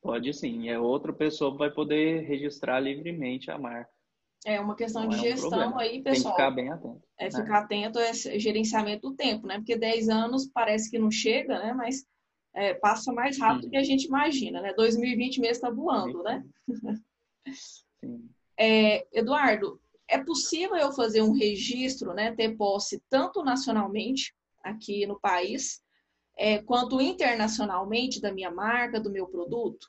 Pode 0.00 0.32
sim, 0.34 0.68
é 0.68 0.78
outra 0.78 1.12
pessoa 1.12 1.56
vai 1.56 1.70
poder 1.70 2.22
registrar 2.22 2.80
livremente 2.80 3.50
a 3.50 3.58
marca. 3.58 3.90
É 4.46 4.60
uma 4.60 4.76
questão 4.76 5.02
não 5.02 5.08
de 5.08 5.16
é 5.16 5.18
um 5.18 5.22
gestão 5.22 5.50
problema. 5.50 5.82
aí, 5.82 6.02
pessoal. 6.02 6.14
Tem 6.14 6.22
que 6.22 6.30
ficar 6.30 6.50
bem 6.52 6.70
atento. 6.70 7.02
É, 7.18 7.26
é. 7.26 7.30
ficar 7.30 7.54
é. 7.54 7.64
atento 7.64 7.98
esse 7.98 8.38
gerenciamento 8.38 9.10
do 9.10 9.16
tempo, 9.16 9.46
né? 9.46 9.56
Porque 9.56 9.76
10 9.76 10.08
anos 10.08 10.46
parece 10.46 10.88
que 10.90 10.98
não 10.98 11.10
chega, 11.10 11.58
né? 11.58 11.72
Mas 11.72 12.06
é, 12.54 12.74
passa 12.74 13.12
mais 13.12 13.38
rápido 13.38 13.62
do 13.62 13.70
que 13.70 13.76
a 13.76 13.82
gente 13.82 14.06
imagina, 14.06 14.60
né? 14.60 14.72
2020 14.74 15.40
mesmo 15.40 15.52
está 15.52 15.70
voando, 15.70 16.22
né? 16.22 16.44
Sim. 18.00 18.28
É, 18.60 19.06
Eduardo, 19.16 19.80
é 20.08 20.18
possível 20.22 20.76
eu 20.76 20.92
fazer 20.92 21.22
um 21.22 21.32
registro, 21.32 22.14
né? 22.14 22.34
Ter 22.34 22.56
posse 22.56 23.02
tanto 23.10 23.42
nacionalmente 23.42 24.34
aqui 24.62 25.06
no 25.06 25.20
país, 25.20 25.82
é, 26.36 26.58
quanto 26.58 27.00
internacionalmente 27.00 28.20
da 28.20 28.32
minha 28.32 28.50
marca, 28.50 29.00
do 29.00 29.10
meu 29.10 29.26
produto? 29.26 29.88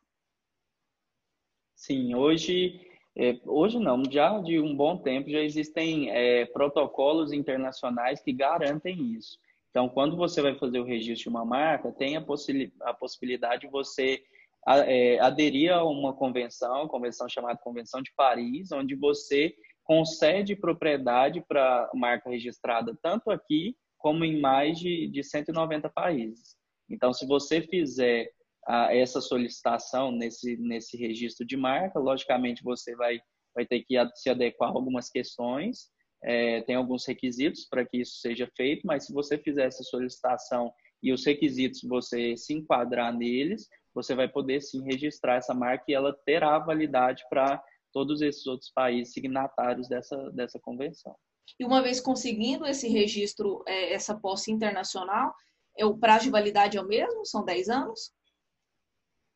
Sim, 1.75 2.13
hoje 2.15 2.85
é, 3.17 3.39
hoje 3.45 3.79
não, 3.79 4.03
já 4.09 4.39
de 4.39 4.59
um 4.59 4.75
bom 4.75 4.97
tempo 4.97 5.29
já 5.29 5.39
existem 5.39 6.09
é, 6.09 6.45
protocolos 6.45 7.33
internacionais 7.33 8.21
que 8.21 8.31
garantem 8.31 9.13
isso. 9.13 9.37
Então, 9.69 9.89
quando 9.89 10.15
você 10.15 10.41
vai 10.41 10.55
fazer 10.55 10.79
o 10.79 10.85
registro 10.85 11.23
de 11.23 11.29
uma 11.29 11.45
marca, 11.45 11.91
tem 11.91 12.15
a, 12.15 12.21
possi 12.21 12.71
a 12.81 12.93
possibilidade 12.93 13.61
de 13.61 13.67
você 13.67 14.23
é, 14.67 15.19
aderir 15.19 15.71
a 15.73 15.83
uma 15.83 16.13
convenção, 16.13 16.87
convenção 16.87 17.27
chamada 17.29 17.59
Convenção 17.59 18.01
de 18.01 18.11
Paris, 18.15 18.71
onde 18.71 18.95
você 18.95 19.53
concede 19.89 20.55
propriedade 20.55 21.43
para 21.47 21.89
marca 21.95 22.29
registrada 22.29 22.95
tanto 23.01 23.31
aqui 23.31 23.75
como 23.97 24.23
em 24.23 24.39
mais 24.39 24.77
de, 24.77 25.07
de 25.07 25.23
190 25.23 25.89
países. 25.89 26.55
Então, 26.87 27.11
se 27.11 27.25
você 27.25 27.59
fizer 27.59 28.29
a, 28.67 28.95
essa 28.95 29.19
solicitação 29.19 30.11
nesse, 30.11 30.55
nesse 30.57 30.95
registro 30.95 31.43
de 31.43 31.57
marca, 31.57 31.97
logicamente 31.97 32.63
você 32.63 32.95
vai, 32.95 33.19
vai 33.55 33.65
ter 33.65 33.81
que 33.81 33.95
se 34.13 34.29
adequar 34.29 34.69
a 34.69 34.73
algumas 34.73 35.09
questões, 35.09 35.89
é, 36.23 36.61
tem 36.61 36.75
alguns 36.75 37.07
requisitos 37.07 37.65
para 37.67 37.83
que 37.83 37.97
isso 37.97 38.19
seja 38.19 38.47
feito, 38.55 38.85
mas 38.85 39.07
se 39.07 39.13
você 39.13 39.39
fizer 39.39 39.65
essa 39.65 39.81
solicitação 39.81 40.71
e 41.01 41.11
os 41.11 41.25
requisitos 41.25 41.81
você 41.81 42.37
se 42.37 42.53
enquadrar 42.53 43.11
neles, 43.11 43.67
você 43.91 44.13
vai 44.13 44.27
poder 44.27 44.61
sim 44.61 44.83
registrar 44.83 45.37
essa 45.37 45.55
marca 45.55 45.85
e 45.87 45.95
ela 45.95 46.15
terá 46.25 46.59
validade 46.59 47.23
para 47.27 47.59
todos 47.91 48.21
esses 48.21 48.45
outros 48.47 48.71
países 48.71 49.13
signatários 49.13 49.87
dessa, 49.87 50.17
dessa 50.31 50.59
convenção. 50.59 51.15
E 51.59 51.65
uma 51.65 51.81
vez 51.81 51.99
conseguindo 51.99 52.65
esse 52.65 52.87
registro, 52.87 53.63
é, 53.67 53.93
essa 53.93 54.15
posse 54.15 54.51
internacional, 54.51 55.33
é 55.77 55.85
o 55.85 55.97
prazo 55.97 56.25
de 56.25 56.31
validade 56.31 56.77
é 56.77 56.81
o 56.81 56.87
mesmo? 56.87 57.25
São 57.25 57.43
10 57.43 57.69
anos? 57.69 58.11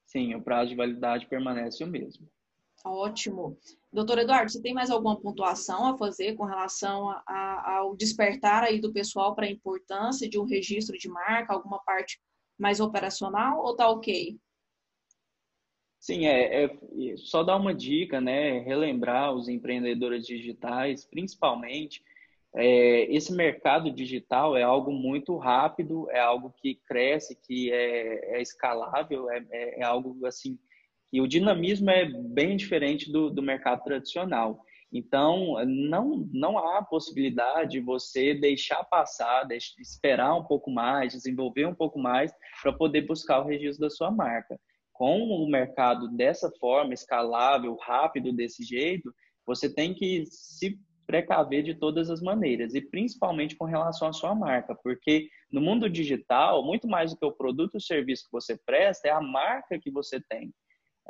Sim, 0.05 0.35
o 0.35 0.43
prazo 0.43 0.69
de 0.69 0.75
validade 0.75 1.27
permanece 1.27 1.83
o 1.83 1.87
mesmo. 1.87 2.29
Ótimo. 2.85 3.57
Doutor 3.91 4.17
Eduardo, 4.17 4.51
você 4.51 4.61
tem 4.61 4.73
mais 4.73 4.89
alguma 4.89 5.19
pontuação 5.19 5.87
a 5.87 5.97
fazer 5.97 6.35
com 6.35 6.43
relação 6.43 7.09
a, 7.09 7.23
a, 7.25 7.77
ao 7.77 7.95
despertar 7.95 8.63
aí 8.63 8.79
do 8.79 8.91
pessoal 8.91 9.33
para 9.33 9.45
a 9.45 9.49
importância 9.49 10.29
de 10.29 10.37
um 10.37 10.43
registro 10.43 10.97
de 10.97 11.07
marca, 11.07 11.53
alguma 11.53 11.79
parte 11.79 12.19
mais 12.59 12.79
operacional 12.79 13.63
ou 13.63 13.75
tá 13.75 13.89
ok? 13.89 14.37
Sim, 16.03 16.25
é, 16.25 16.65
é, 16.65 16.77
só 17.15 17.43
dar 17.43 17.55
uma 17.55 17.73
dica, 17.73 18.19
né? 18.19 18.59
Relembrar 18.59 19.33
os 19.33 19.47
empreendedores 19.47 20.27
digitais, 20.27 21.05
principalmente, 21.05 22.03
é, 22.53 23.03
esse 23.15 23.31
mercado 23.31 23.89
digital 23.89 24.57
é 24.57 24.63
algo 24.63 24.91
muito 24.91 25.37
rápido, 25.37 26.11
é 26.11 26.19
algo 26.19 26.53
que 26.61 26.75
cresce, 26.85 27.39
que 27.41 27.71
é, 27.71 28.35
é 28.37 28.41
escalável, 28.41 29.31
é, 29.31 29.45
é, 29.49 29.79
é 29.79 29.83
algo 29.83 30.25
assim 30.25 30.59
e 31.13 31.21
o 31.21 31.27
dinamismo 31.27 31.91
é 31.91 32.05
bem 32.05 32.57
diferente 32.57 33.11
do, 33.11 33.29
do 33.29 33.41
mercado 33.41 33.83
tradicional. 33.83 34.59
Então, 34.91 35.63
não, 35.65 36.27
não 36.33 36.57
há 36.57 36.83
possibilidade 36.83 37.73
de 37.73 37.79
você 37.79 38.33
deixar 38.33 38.83
passar, 38.83 39.43
deixar, 39.43 39.79
esperar 39.79 40.35
um 40.35 40.43
pouco 40.43 40.71
mais, 40.71 41.13
desenvolver 41.13 41.67
um 41.67 41.75
pouco 41.75 41.99
mais 41.99 42.33
para 42.61 42.73
poder 42.73 43.03
buscar 43.03 43.41
o 43.41 43.47
registro 43.47 43.81
da 43.81 43.91
sua 43.91 44.09
marca. 44.09 44.59
Com 44.93 45.23
o 45.23 45.49
mercado 45.49 46.07
dessa 46.07 46.51
forma, 46.59 46.93
escalável, 46.93 47.75
rápido 47.75 48.31
desse 48.31 48.63
jeito, 48.63 49.13
você 49.45 49.73
tem 49.73 49.93
que 49.93 50.25
se 50.27 50.79
precaver 51.05 51.63
de 51.63 51.75
todas 51.75 52.09
as 52.09 52.21
maneiras, 52.21 52.73
e 52.73 52.81
principalmente 52.81 53.55
com 53.55 53.65
relação 53.65 54.07
à 54.07 54.13
sua 54.13 54.33
marca, 54.33 54.73
porque 54.75 55.27
no 55.51 55.59
mundo 55.59 55.89
digital, 55.89 56.63
muito 56.63 56.87
mais 56.87 57.11
do 57.11 57.17
que 57.17 57.25
o 57.25 57.31
produto 57.31 57.75
ou 57.75 57.81
serviço 57.81 58.25
que 58.25 58.31
você 58.31 58.57
presta, 58.65 59.07
é 59.07 59.11
a 59.11 59.21
marca 59.21 59.79
que 59.79 59.91
você 59.91 60.21
tem. 60.29 60.53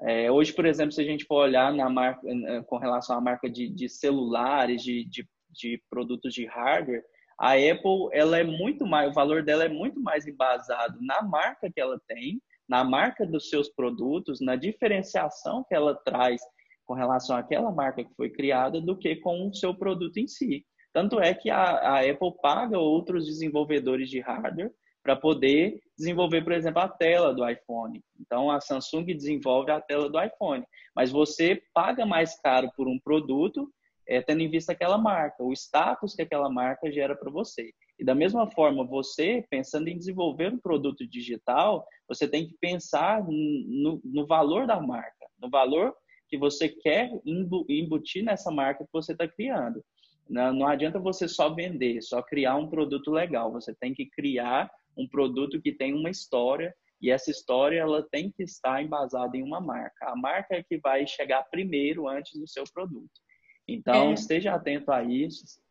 É, 0.01 0.31
hoje, 0.31 0.51
por 0.53 0.65
exemplo, 0.65 0.91
se 0.91 1.01
a 1.01 1.05
gente 1.05 1.25
for 1.25 1.43
olhar 1.43 1.71
na 1.71 1.89
marca, 1.89 2.21
com 2.65 2.77
relação 2.77 3.17
à 3.17 3.21
marca 3.21 3.49
de, 3.49 3.69
de 3.69 3.87
celulares, 3.87 4.81
de, 4.81 5.05
de, 5.05 5.27
de, 5.51 5.81
produtos 5.89 6.33
de 6.33 6.45
hardware, 6.45 7.03
a 7.39 7.53
Apple 7.53 8.09
ela 8.11 8.37
é 8.37 8.43
muito 8.43 8.85
mais, 8.85 9.09
o 9.09 9.13
valor 9.13 9.43
dela 9.43 9.65
é 9.65 9.69
muito 9.69 9.99
mais 10.01 10.25
embasado 10.27 10.97
na 11.01 11.21
marca 11.21 11.71
que 11.71 11.79
ela 11.79 11.99
tem, 12.07 12.41
na 12.67 12.83
marca 12.83 13.25
dos 13.25 13.49
seus 13.49 13.69
produtos, 13.69 14.39
na 14.41 14.55
diferenciação 14.55 15.63
que 15.67 15.75
ela 15.75 15.95
traz 15.95 16.41
com 16.85 16.93
relação 16.93 17.35
àquela 17.35 17.71
marca 17.71 18.03
que 18.03 18.13
foi 18.15 18.29
criada, 18.29 18.81
do 18.81 18.97
que 18.97 19.15
com 19.17 19.47
o 19.47 19.53
seu 19.53 19.73
produto 19.73 20.17
em 20.17 20.27
si. 20.27 20.65
Tanto 20.93 21.19
é 21.19 21.33
que 21.33 21.49
a, 21.49 21.61
a 21.61 21.99
Apple 21.99 22.33
paga 22.41 22.77
outros 22.77 23.25
desenvolvedores 23.25 24.09
de 24.09 24.19
hardware 24.19 24.71
para 25.01 25.15
poder 25.15 25.81
desenvolver, 25.97 26.43
por 26.43 26.53
exemplo, 26.53 26.81
a 26.81 26.87
tela 26.87 27.33
do 27.33 27.47
iPhone. 27.47 28.01
Então, 28.19 28.49
a 28.49 28.61
Samsung 28.61 29.05
desenvolve 29.05 29.69
a 29.69 29.81
tela 29.81 30.09
do 30.09 30.21
iPhone, 30.21 30.63
mas 30.95 31.11
você 31.11 31.61
paga 31.73 32.05
mais 32.05 32.39
caro 32.39 32.71
por 32.75 32.87
um 32.87 32.97
produto, 32.99 33.69
é, 34.07 34.21
tendo 34.21 34.41
em 34.41 34.49
vista 34.49 34.71
aquela 34.71 34.97
marca, 34.97 35.43
o 35.43 35.51
status 35.51 36.15
que 36.15 36.21
aquela 36.21 36.49
marca 36.49 36.91
gera 36.91 37.15
para 37.15 37.31
você. 37.31 37.71
E 38.03 38.05
da 38.05 38.13
mesma 38.13 38.45
forma, 38.51 38.83
você, 38.83 39.45
pensando 39.49 39.87
em 39.87 39.97
desenvolver 39.97 40.51
um 40.51 40.57
produto 40.57 41.07
digital, 41.07 41.87
você 42.05 42.27
tem 42.27 42.45
que 42.45 42.53
pensar 42.59 43.23
no, 43.23 44.01
no 44.03 44.27
valor 44.27 44.67
da 44.67 44.77
marca, 44.81 45.25
no 45.41 45.49
valor 45.49 45.95
que 46.27 46.37
você 46.37 46.67
quer 46.67 47.09
embutir 47.25 48.21
nessa 48.21 48.51
marca 48.51 48.83
que 48.83 48.91
você 48.91 49.13
está 49.13 49.25
criando. 49.25 49.81
Não, 50.29 50.53
não 50.53 50.67
adianta 50.67 50.99
você 50.99 51.29
só 51.29 51.55
vender, 51.55 52.01
só 52.01 52.21
criar 52.21 52.57
um 52.57 52.69
produto 52.69 53.09
legal. 53.09 53.53
Você 53.53 53.73
tem 53.73 53.93
que 53.93 54.09
criar 54.09 54.69
um 54.97 55.07
produto 55.07 55.61
que 55.61 55.71
tem 55.71 55.93
uma 55.93 56.09
história 56.09 56.75
e 57.01 57.09
essa 57.09 57.31
história 57.31 57.79
ela 57.79 58.03
tem 58.11 58.29
que 58.29 58.43
estar 58.43 58.83
embasada 58.83 59.37
em 59.37 59.43
uma 59.43 59.61
marca. 59.61 60.09
A 60.09 60.15
marca 60.17 60.55
é 60.57 60.63
que 60.63 60.77
vai 60.77 61.07
chegar 61.07 61.43
primeiro 61.43 62.09
antes 62.09 62.37
do 62.37 62.49
seu 62.49 62.65
produto. 62.73 63.23
Então, 63.65 64.09
é. 64.09 64.13
esteja 64.13 64.53
atento 64.53 64.91
a 64.91 65.05
isso. 65.05 65.62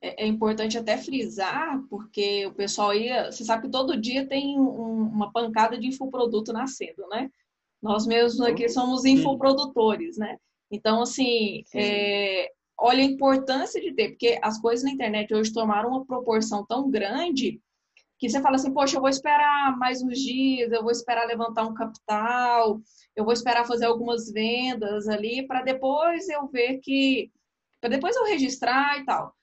É, 0.00 0.24
é, 0.24 0.26
importante 0.26 0.76
até 0.76 0.98
frisar, 0.98 1.82
porque 1.88 2.46
o 2.46 2.54
pessoal 2.54 2.90
aí, 2.90 3.08
você 3.24 3.44
sabe 3.44 3.62
que 3.62 3.70
todo 3.70 3.98
dia 3.98 4.26
tem 4.26 4.58
um, 4.58 5.02
uma 5.02 5.32
pancada 5.32 5.78
de 5.78 5.86
infoproduto 5.86 6.52
nascendo, 6.52 7.06
né? 7.08 7.30
Nós 7.82 8.06
mesmos 8.06 8.40
aqui 8.46 8.68
somos 8.68 9.04
infoprodutores, 9.04 10.18
né? 10.18 10.36
Então, 10.70 11.02
assim, 11.02 11.64
é, 11.74 12.50
olha 12.78 13.00
a 13.00 13.06
importância 13.06 13.80
de 13.80 13.92
ter, 13.94 14.10
porque 14.10 14.38
as 14.42 14.60
coisas 14.60 14.84
na 14.84 14.90
internet 14.90 15.32
hoje 15.32 15.52
tomaram 15.52 15.90
uma 15.90 16.04
proporção 16.04 16.64
tão 16.66 16.90
grande 16.90 17.60
que 18.18 18.28
você 18.28 18.40
fala 18.40 18.56
assim, 18.56 18.72
poxa, 18.72 18.96
eu 18.96 19.00
vou 19.00 19.10
esperar 19.10 19.76
mais 19.78 20.02
uns 20.02 20.18
dias, 20.18 20.72
eu 20.72 20.82
vou 20.82 20.90
esperar 20.90 21.26
levantar 21.26 21.66
um 21.66 21.74
capital, 21.74 22.80
eu 23.14 23.24
vou 23.24 23.32
esperar 23.32 23.66
fazer 23.66 23.86
algumas 23.86 24.30
vendas 24.30 25.06
ali 25.08 25.46
para 25.46 25.62
depois 25.62 26.28
eu 26.28 26.46
ver 26.48 26.78
que 26.78 27.30
para 27.80 27.90
depois 27.90 28.16
eu 28.16 28.24
registrar 28.24 28.98
e 28.98 29.04
tal. 29.04 29.34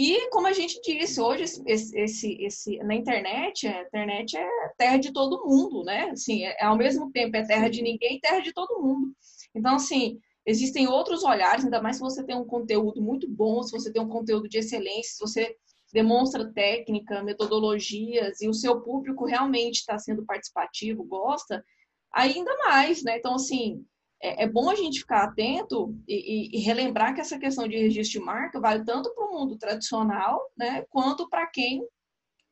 E 0.00 0.30
como 0.30 0.46
a 0.46 0.52
gente 0.52 0.80
disse, 0.80 1.20
hoje 1.20 1.42
esse, 1.42 1.98
esse, 1.98 2.36
esse, 2.40 2.78
na 2.84 2.94
internet, 2.94 3.66
a 3.66 3.82
internet 3.82 4.36
é 4.36 4.48
terra 4.78 4.96
de 4.96 5.12
todo 5.12 5.44
mundo, 5.44 5.82
né? 5.82 6.10
Assim, 6.10 6.44
é, 6.44 6.62
ao 6.62 6.76
mesmo 6.76 7.10
tempo 7.10 7.36
é 7.36 7.44
terra 7.44 7.68
de 7.68 7.82
ninguém 7.82 8.16
e 8.16 8.20
terra 8.20 8.38
de 8.38 8.52
todo 8.52 8.80
mundo. 8.80 9.12
Então, 9.52 9.74
assim, 9.74 10.20
existem 10.46 10.86
outros 10.86 11.24
olhares, 11.24 11.64
ainda 11.64 11.82
mais 11.82 11.96
se 11.96 12.02
você 12.02 12.24
tem 12.24 12.36
um 12.36 12.44
conteúdo 12.44 13.02
muito 13.02 13.28
bom, 13.28 13.60
se 13.64 13.72
você 13.72 13.92
tem 13.92 14.00
um 14.00 14.08
conteúdo 14.08 14.48
de 14.48 14.58
excelência, 14.58 15.14
se 15.14 15.18
você 15.18 15.56
demonstra 15.92 16.48
técnica, 16.52 17.24
metodologias 17.24 18.40
e 18.40 18.48
o 18.48 18.54
seu 18.54 18.80
público 18.80 19.24
realmente 19.24 19.78
está 19.78 19.98
sendo 19.98 20.24
participativo, 20.24 21.02
gosta, 21.02 21.64
ainda 22.12 22.56
mais, 22.58 23.02
né? 23.02 23.18
Então, 23.18 23.34
assim, 23.34 23.84
é, 24.20 24.44
é 24.44 24.48
bom 24.48 24.68
a 24.68 24.74
gente 24.74 25.00
ficar 25.00 25.24
atento 25.24 25.94
e, 26.06 26.56
e, 26.56 26.60
relembrar 26.60 27.14
que 27.14 27.20
essa 27.20 27.38
questão 27.38 27.68
de 27.68 27.76
registro 27.76 28.20
de 28.20 28.26
marca 28.26 28.60
vale 28.60 28.84
tanto 28.84 29.14
para 29.14 29.24
o 29.24 29.32
mundo 29.32 29.56
tradicional, 29.56 30.40
né, 30.56 30.84
quanto 30.90 31.28
para 31.28 31.46
quem 31.46 31.82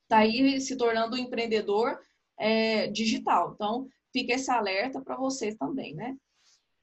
está 0.03 0.19
aí 0.19 0.61
se 0.61 0.77
tornando 0.77 1.17
um 1.17 1.19
empreendedor 1.19 1.99
é, 2.39 2.87
digital. 2.89 3.53
Então, 3.55 3.89
fica 4.13 4.35
esse 4.35 4.51
alerta 4.51 5.01
para 5.01 5.17
vocês 5.17 5.57
também, 5.57 5.95
né? 5.95 6.17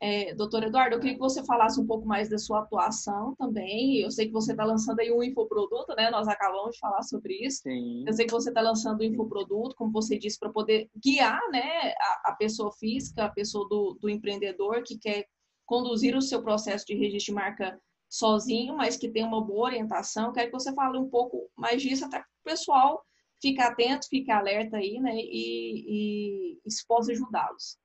É, 0.05 0.35
doutor 0.35 0.63
Eduardo, 0.63 0.97
eu 0.97 0.99
queria 0.99 1.13
que 1.13 1.19
você 1.21 1.45
falasse 1.45 1.79
um 1.79 1.87
pouco 1.87 2.05
mais 2.05 2.27
da 2.27 2.37
sua 2.37 2.59
atuação 2.59 3.33
também. 3.37 4.01
Eu 4.01 4.11
sei 4.11 4.25
que 4.25 4.33
você 4.33 4.51
está 4.51 4.65
lançando 4.65 4.99
aí 4.99 5.09
um 5.09 5.23
infoproduto, 5.23 5.95
né? 5.95 6.11
Nós 6.11 6.27
acabamos 6.27 6.75
de 6.75 6.79
falar 6.79 7.01
sobre 7.03 7.35
isso. 7.35 7.61
Sim. 7.61 8.03
Eu 8.05 8.11
sei 8.11 8.25
que 8.25 8.33
você 8.33 8.49
está 8.49 8.59
lançando 8.59 8.99
um 8.99 9.05
infoproduto, 9.05 9.77
como 9.77 9.93
você 9.93 10.19
disse, 10.19 10.37
para 10.37 10.49
poder 10.49 10.89
guiar 11.01 11.39
né, 11.51 11.93
a, 11.97 12.31
a, 12.31 12.35
pessoa 12.35 12.69
física, 12.73 13.23
a 13.23 13.29
pessoa 13.29 13.65
do, 13.69 13.93
do 13.93 14.09
empreendedor 14.09 14.83
que 14.83 14.97
quer 14.97 15.25
conduzir 15.65 16.17
o 16.17 16.21
seu 16.21 16.43
processo 16.43 16.85
de 16.85 16.95
registro 16.95 17.33
de 17.33 17.35
marca 17.35 17.81
sozinho, 18.09 18.75
mas 18.75 18.97
que 18.97 19.07
tem 19.07 19.23
uma 19.23 19.41
boa 19.41 19.67
orientação. 19.67 20.33
Quero 20.33 20.47
que 20.51 20.59
você 20.59 20.73
fale 20.73 20.97
um 20.97 21.09
pouco 21.09 21.49
mais 21.55 21.81
disso, 21.81 22.03
até 22.03 22.17
para 22.17 22.27
o 22.27 22.43
pessoal 22.43 23.01
ficar 23.41 23.67
atento, 23.69 24.09
ficar 24.09 24.39
alerta 24.39 24.75
aí, 24.75 24.99
né? 24.99 25.15
E, 25.15 25.85
e 25.87 26.61
isso 26.65 26.83
possa 26.85 27.13
ajudá-los. 27.13 27.77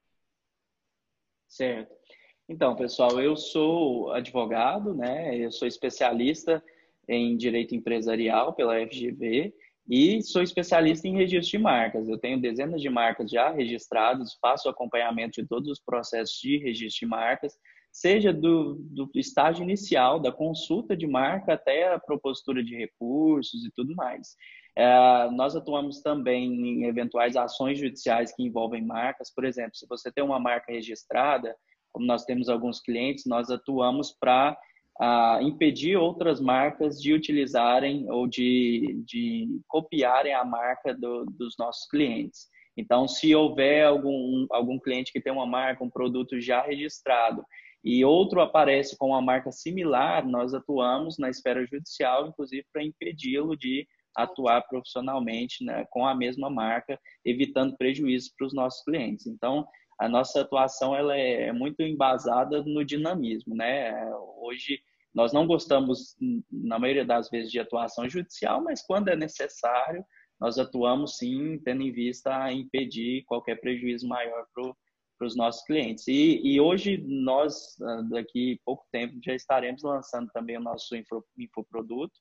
Certo. 1.46 1.97
Então, 2.48 2.74
pessoal, 2.74 3.20
eu 3.20 3.36
sou 3.36 4.10
advogado, 4.12 4.94
né? 4.94 5.36
Eu 5.36 5.52
sou 5.52 5.68
especialista 5.68 6.64
em 7.06 7.36
direito 7.36 7.74
empresarial 7.74 8.54
pela 8.54 8.80
FGV 8.86 9.52
e 9.86 10.22
sou 10.22 10.42
especialista 10.42 11.06
em 11.06 11.14
registro 11.14 11.58
de 11.58 11.62
marcas. 11.62 12.08
Eu 12.08 12.16
tenho 12.18 12.40
dezenas 12.40 12.80
de 12.80 12.88
marcas 12.88 13.30
já 13.30 13.50
registradas, 13.50 14.38
faço 14.40 14.66
acompanhamento 14.66 15.42
de 15.42 15.46
todos 15.46 15.68
os 15.68 15.78
processos 15.78 16.38
de 16.40 16.56
registro 16.56 17.00
de 17.00 17.06
marcas, 17.06 17.58
seja 17.92 18.32
do, 18.32 18.76
do 18.76 19.10
estágio 19.14 19.62
inicial, 19.62 20.18
da 20.18 20.32
consulta 20.32 20.96
de 20.96 21.06
marca 21.06 21.52
até 21.52 21.92
a 21.92 21.98
propositura 21.98 22.64
de 22.64 22.74
recursos 22.74 23.62
e 23.62 23.70
tudo 23.72 23.94
mais. 23.94 24.36
É, 24.74 25.30
nós 25.32 25.54
atuamos 25.54 26.00
também 26.00 26.50
em 26.50 26.84
eventuais 26.84 27.36
ações 27.36 27.78
judiciais 27.78 28.34
que 28.34 28.42
envolvem 28.42 28.82
marcas. 28.82 29.30
Por 29.34 29.44
exemplo, 29.44 29.76
se 29.76 29.86
você 29.86 30.10
tem 30.10 30.24
uma 30.24 30.40
marca 30.40 30.72
registrada, 30.72 31.54
como 31.98 32.06
nós 32.06 32.24
temos 32.24 32.48
alguns 32.48 32.80
clientes, 32.80 33.26
nós 33.26 33.50
atuamos 33.50 34.12
para 34.12 34.56
uh, 35.00 35.42
impedir 35.42 35.96
outras 35.96 36.40
marcas 36.40 37.02
de 37.02 37.12
utilizarem 37.12 38.08
ou 38.08 38.28
de, 38.28 39.02
de 39.04 39.60
copiarem 39.66 40.32
a 40.32 40.44
marca 40.44 40.94
do, 40.94 41.24
dos 41.24 41.56
nossos 41.58 41.88
clientes. 41.88 42.46
Então, 42.76 43.08
se 43.08 43.34
houver 43.34 43.84
algum, 43.84 44.46
algum 44.52 44.78
cliente 44.78 45.10
que 45.12 45.20
tem 45.20 45.32
uma 45.32 45.44
marca, 45.44 45.82
um 45.82 45.90
produto 45.90 46.40
já 46.40 46.62
registrado, 46.62 47.44
e 47.82 48.04
outro 48.04 48.40
aparece 48.40 48.96
com 48.96 49.08
uma 49.08 49.20
marca 49.20 49.50
similar, 49.50 50.24
nós 50.24 50.54
atuamos 50.54 51.18
na 51.18 51.28
esfera 51.28 51.66
judicial, 51.66 52.28
inclusive, 52.28 52.64
para 52.72 52.84
impedi-lo 52.84 53.56
de 53.56 53.88
atuar 54.16 54.62
profissionalmente 54.68 55.64
né, 55.64 55.84
com 55.90 56.06
a 56.06 56.14
mesma 56.14 56.48
marca, 56.48 56.96
evitando 57.24 57.76
prejuízos 57.76 58.32
para 58.36 58.46
os 58.46 58.54
nossos 58.54 58.84
clientes. 58.84 59.26
Então, 59.26 59.66
a 59.98 60.08
nossa 60.08 60.40
atuação 60.40 60.94
ela 60.94 61.16
é 61.16 61.52
muito 61.52 61.82
embasada 61.82 62.62
no 62.62 62.84
dinamismo, 62.84 63.54
né? 63.54 63.92
Hoje 64.40 64.80
nós 65.14 65.32
não 65.32 65.46
gostamos 65.46 66.16
na 66.50 66.78
maioria 66.78 67.04
das 67.04 67.28
vezes 67.28 67.50
de 67.50 67.58
atuação 67.58 68.08
judicial, 68.08 68.62
mas 68.62 68.82
quando 68.82 69.08
é 69.08 69.16
necessário 69.16 70.04
nós 70.40 70.56
atuamos 70.56 71.16
sim, 71.16 71.58
tendo 71.64 71.82
em 71.82 71.90
vista 71.90 72.44
a 72.44 72.52
impedir 72.52 73.24
qualquer 73.24 73.60
prejuízo 73.60 74.06
maior 74.06 74.46
para 74.54 75.26
os 75.26 75.34
nossos 75.34 75.64
clientes. 75.64 76.06
E, 76.06 76.40
e, 76.44 76.60
hoje 76.60 76.96
nós 77.04 77.76
daqui 78.08 78.60
pouco 78.64 78.86
tempo 78.92 79.18
já 79.24 79.34
estaremos 79.34 79.82
lançando 79.82 80.30
também 80.32 80.56
o 80.56 80.62
nosso 80.62 80.94
info, 80.94 81.24
infoproduto 81.36 82.14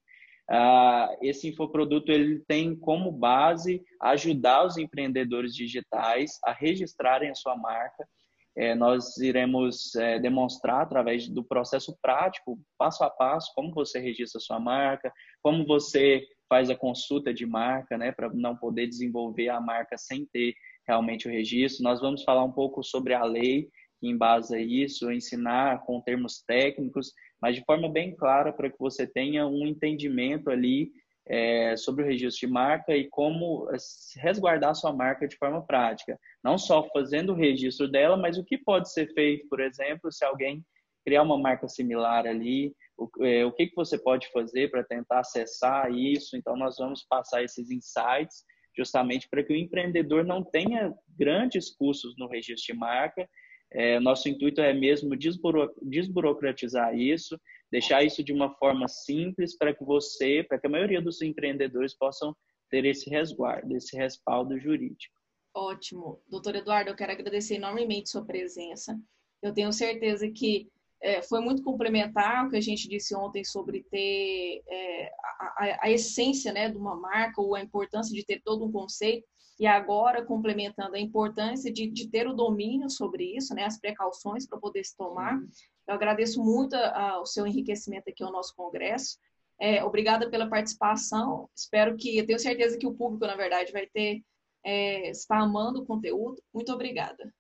Uh, 0.50 1.18
esse 1.22 1.50
infoproduto 1.50 2.10
ele 2.10 2.40
tem 2.48 2.74
como 2.74 3.12
base 3.12 3.84
ajudar 4.02 4.66
os 4.66 4.78
empreendedores 4.78 5.54
digitais 5.54 6.40
a 6.44 6.54
registrarem 6.54 7.30
a 7.30 7.36
sua 7.36 7.56
marca. 7.56 8.08
É, 8.56 8.74
nós 8.74 9.18
iremos 9.18 9.94
é, 9.96 10.18
demonstrar 10.18 10.82
através 10.82 11.28
do 11.28 11.44
processo 11.44 11.96
prático, 12.02 12.58
passo 12.76 13.04
a 13.04 13.10
passo, 13.10 13.52
como 13.54 13.72
você 13.72 14.00
registra 14.00 14.40
a 14.40 14.42
sua 14.42 14.60
marca, 14.60 15.14
como 15.44 15.64
você 15.64 16.26
faz 16.50 16.70
a 16.70 16.76
consulta 16.76 17.32
de 17.32 17.46
marca, 17.46 17.98
né, 18.00 18.12
para 18.12 18.30
não 18.34 18.56
poder 18.56 18.88
desenvolver 18.88 19.50
a 19.50 19.62
marca 19.62 19.96
sem 19.96 20.26
ter 20.26 20.56
realmente 20.88 21.28
o 21.28 21.32
registro. 21.32 21.84
Nós 21.84 22.02
vamos 22.02 22.24
falar 22.24 22.44
um 22.44 22.52
pouco 22.52 22.82
sobre 22.84 23.14
a 23.14 23.24
lei 23.24 23.70
que 24.00 24.08
embasa 24.08 24.60
isso, 24.60 25.12
ensinar 25.12 25.84
com 25.86 26.02
termos 26.02 26.42
técnicos 26.42 27.12
mas 27.42 27.56
de 27.56 27.64
forma 27.64 27.90
bem 27.90 28.16
clara 28.16 28.52
para 28.52 28.70
que 28.70 28.78
você 28.80 29.06
tenha 29.06 29.46
um 29.48 29.66
entendimento 29.66 30.50
ali 30.50 30.92
é, 31.26 31.76
sobre 31.76 32.04
o 32.04 32.08
registro 32.08 32.48
de 32.48 32.54
marca 32.54 32.96
e 32.96 33.08
como 33.10 33.70
é, 33.72 33.78
resguardar 34.22 34.74
sua 34.76 34.94
marca 34.94 35.28
de 35.28 35.38
forma 35.38 35.66
prática. 35.66 36.18
Não 36.44 36.58
só 36.58 36.88
fazendo 36.90 37.34
o 37.34 37.36
registro 37.36 37.88
dela, 37.88 38.16
mas 38.18 38.38
o 38.38 38.44
que 38.44 38.58
pode 38.58 38.92
ser 38.92 39.14
feito, 39.14 39.48
por 39.50 39.60
exemplo, 39.60 40.12
se 40.12 40.24
alguém 40.24 40.64
criar 41.06 41.24
uma 41.24 41.38
marca 41.38 41.68
similar 41.68 42.26
ali, 42.26 42.74
o, 42.98 43.10
é, 43.26 43.46
o 43.46 43.52
que, 43.52 43.68
que 43.68 43.76
você 43.76 43.98
pode 43.98 44.30
fazer 44.32 44.72
para 44.72 44.84
tentar 44.84 45.20
acessar 45.20 45.92
isso. 45.92 46.36
Então, 46.36 46.56
nós 46.56 46.78
vamos 46.78 47.04
passar 47.04 47.44
esses 47.44 47.70
insights 47.70 48.44
justamente 48.76 49.28
para 49.30 49.44
que 49.44 49.52
o 49.52 49.56
empreendedor 49.56 50.24
não 50.24 50.44
tenha 50.44 50.94
grandes 51.18 51.70
custos 51.76 52.16
no 52.18 52.28
registro 52.28 52.74
de 52.74 52.80
marca 52.80 53.28
é, 53.72 54.00
nosso 54.00 54.30
intuito 54.30 54.62
é 54.62 54.74
mesmo 54.74 55.16
desburo, 55.16 55.74
desburocratizar 55.82 56.98
isso, 56.98 57.40
deixar 57.72 58.04
isso 58.04 58.24
de 58.24 58.32
uma 58.32 58.54
forma 58.56 58.88
simples 58.88 59.58
para 59.58 59.74
que 59.74 59.84
você, 59.84 60.44
para 60.44 60.60
que 60.60 60.68
a 60.68 60.70
maioria 60.70 61.02
dos 61.02 61.22
empreendedores 61.22 61.94
possam 61.94 62.36
ter 62.70 62.86
esse 62.86 63.10
resguardo, 63.10 63.76
esse 63.76 63.96
respaldo 63.98 64.60
jurídico. 64.60 65.16
Ótimo. 65.54 66.22
Doutor 66.30 66.56
Eduardo, 66.56 66.92
eu 66.92 66.96
quero 66.96 67.12
agradecer 67.12 67.56
enormemente 67.56 68.10
sua 68.10 68.26
presença. 68.26 68.98
Eu 69.42 69.54
tenho 69.54 69.72
certeza 69.74 70.30
que 70.30 70.70
é, 71.02 71.22
foi 71.22 71.40
muito 71.42 71.64
complementar 71.64 72.46
o 72.46 72.50
que 72.50 72.58
a 72.58 72.62
gente 72.62 72.88
disse 72.88 73.16
ontem 73.16 73.44
sobre 73.44 73.84
ter 73.84 74.64
é, 74.68 75.12
a, 75.40 75.78
a, 75.84 75.92
essência 75.92 76.52
né, 76.52 76.70
de 76.70 76.78
uma 76.78 76.96
marca 76.96 77.42
ou 77.42 77.56
a 77.56 77.62
importância 77.62 78.14
de 78.14 78.26
ter 78.26 78.42
todo 78.44 78.66
um 78.66 78.72
conceito 78.72 79.28
e 79.60 79.66
agora 79.66 80.24
complementando 80.24 80.96
a 80.96 81.00
importância 81.00 81.72
de, 81.72 81.88
de 81.88 82.08
ter 82.10 82.28
o 82.28 82.34
domínio 82.34 82.90
sobre 82.90 83.36
isso, 83.36 83.56
né, 83.56 83.64
as 83.66 83.80
precauções 83.80 84.48
para 84.48 84.60
poder 84.60 84.84
se 84.84 84.96
tomar. 84.96 85.40
Eu 85.88 85.96
agradeço 85.96 86.44
muito 86.44 86.76
a, 86.76 87.12
a, 87.12 87.22
o 87.22 87.26
seu 87.26 87.48
enriquecimento 87.48 88.10
aqui 88.10 88.24
ao 88.24 88.32
nosso 88.32 88.56
congresso. 88.56 89.18
É, 89.60 89.84
obrigada 89.84 90.30
pela 90.30 90.48
participação. 90.48 91.50
Espero 91.56 91.98
que, 91.98 92.18
eu 92.18 92.26
tenho 92.26 92.40
certeza 92.40 92.78
que 92.78 92.86
o 92.86 92.94
público, 92.94 93.26
na 93.26 93.36
verdade, 93.36 93.72
vai 93.72 93.88
ter, 93.88 94.22
é, 94.64 95.10
está 95.10 95.40
amando 95.40 95.82
o 95.82 95.86
conteúdo. 95.86 96.42
Muito 96.54 96.72
obrigada. 96.72 97.34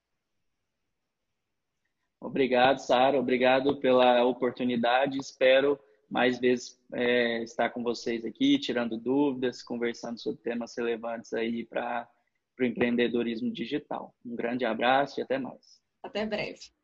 Obrigado, 2.19 2.79
Sara. 2.79 3.19
Obrigado 3.19 3.79
pela 3.79 4.23
oportunidade. 4.25 5.19
Espero 5.19 5.79
mais 6.09 6.39
vezes 6.39 6.79
é, 6.93 7.43
estar 7.43 7.69
com 7.69 7.83
vocês 7.83 8.23
aqui, 8.25 8.57
tirando 8.57 8.97
dúvidas, 8.97 9.61
conversando 9.61 10.19
sobre 10.19 10.41
temas 10.41 10.75
relevantes 10.77 11.33
aí 11.33 11.65
para 11.65 12.07
o 12.59 12.63
empreendedorismo 12.63 13.51
digital. 13.51 14.15
Um 14.25 14.35
grande 14.35 14.65
abraço 14.65 15.19
e 15.19 15.23
até 15.23 15.37
mais. 15.37 15.81
Até 16.03 16.25
breve. 16.25 16.76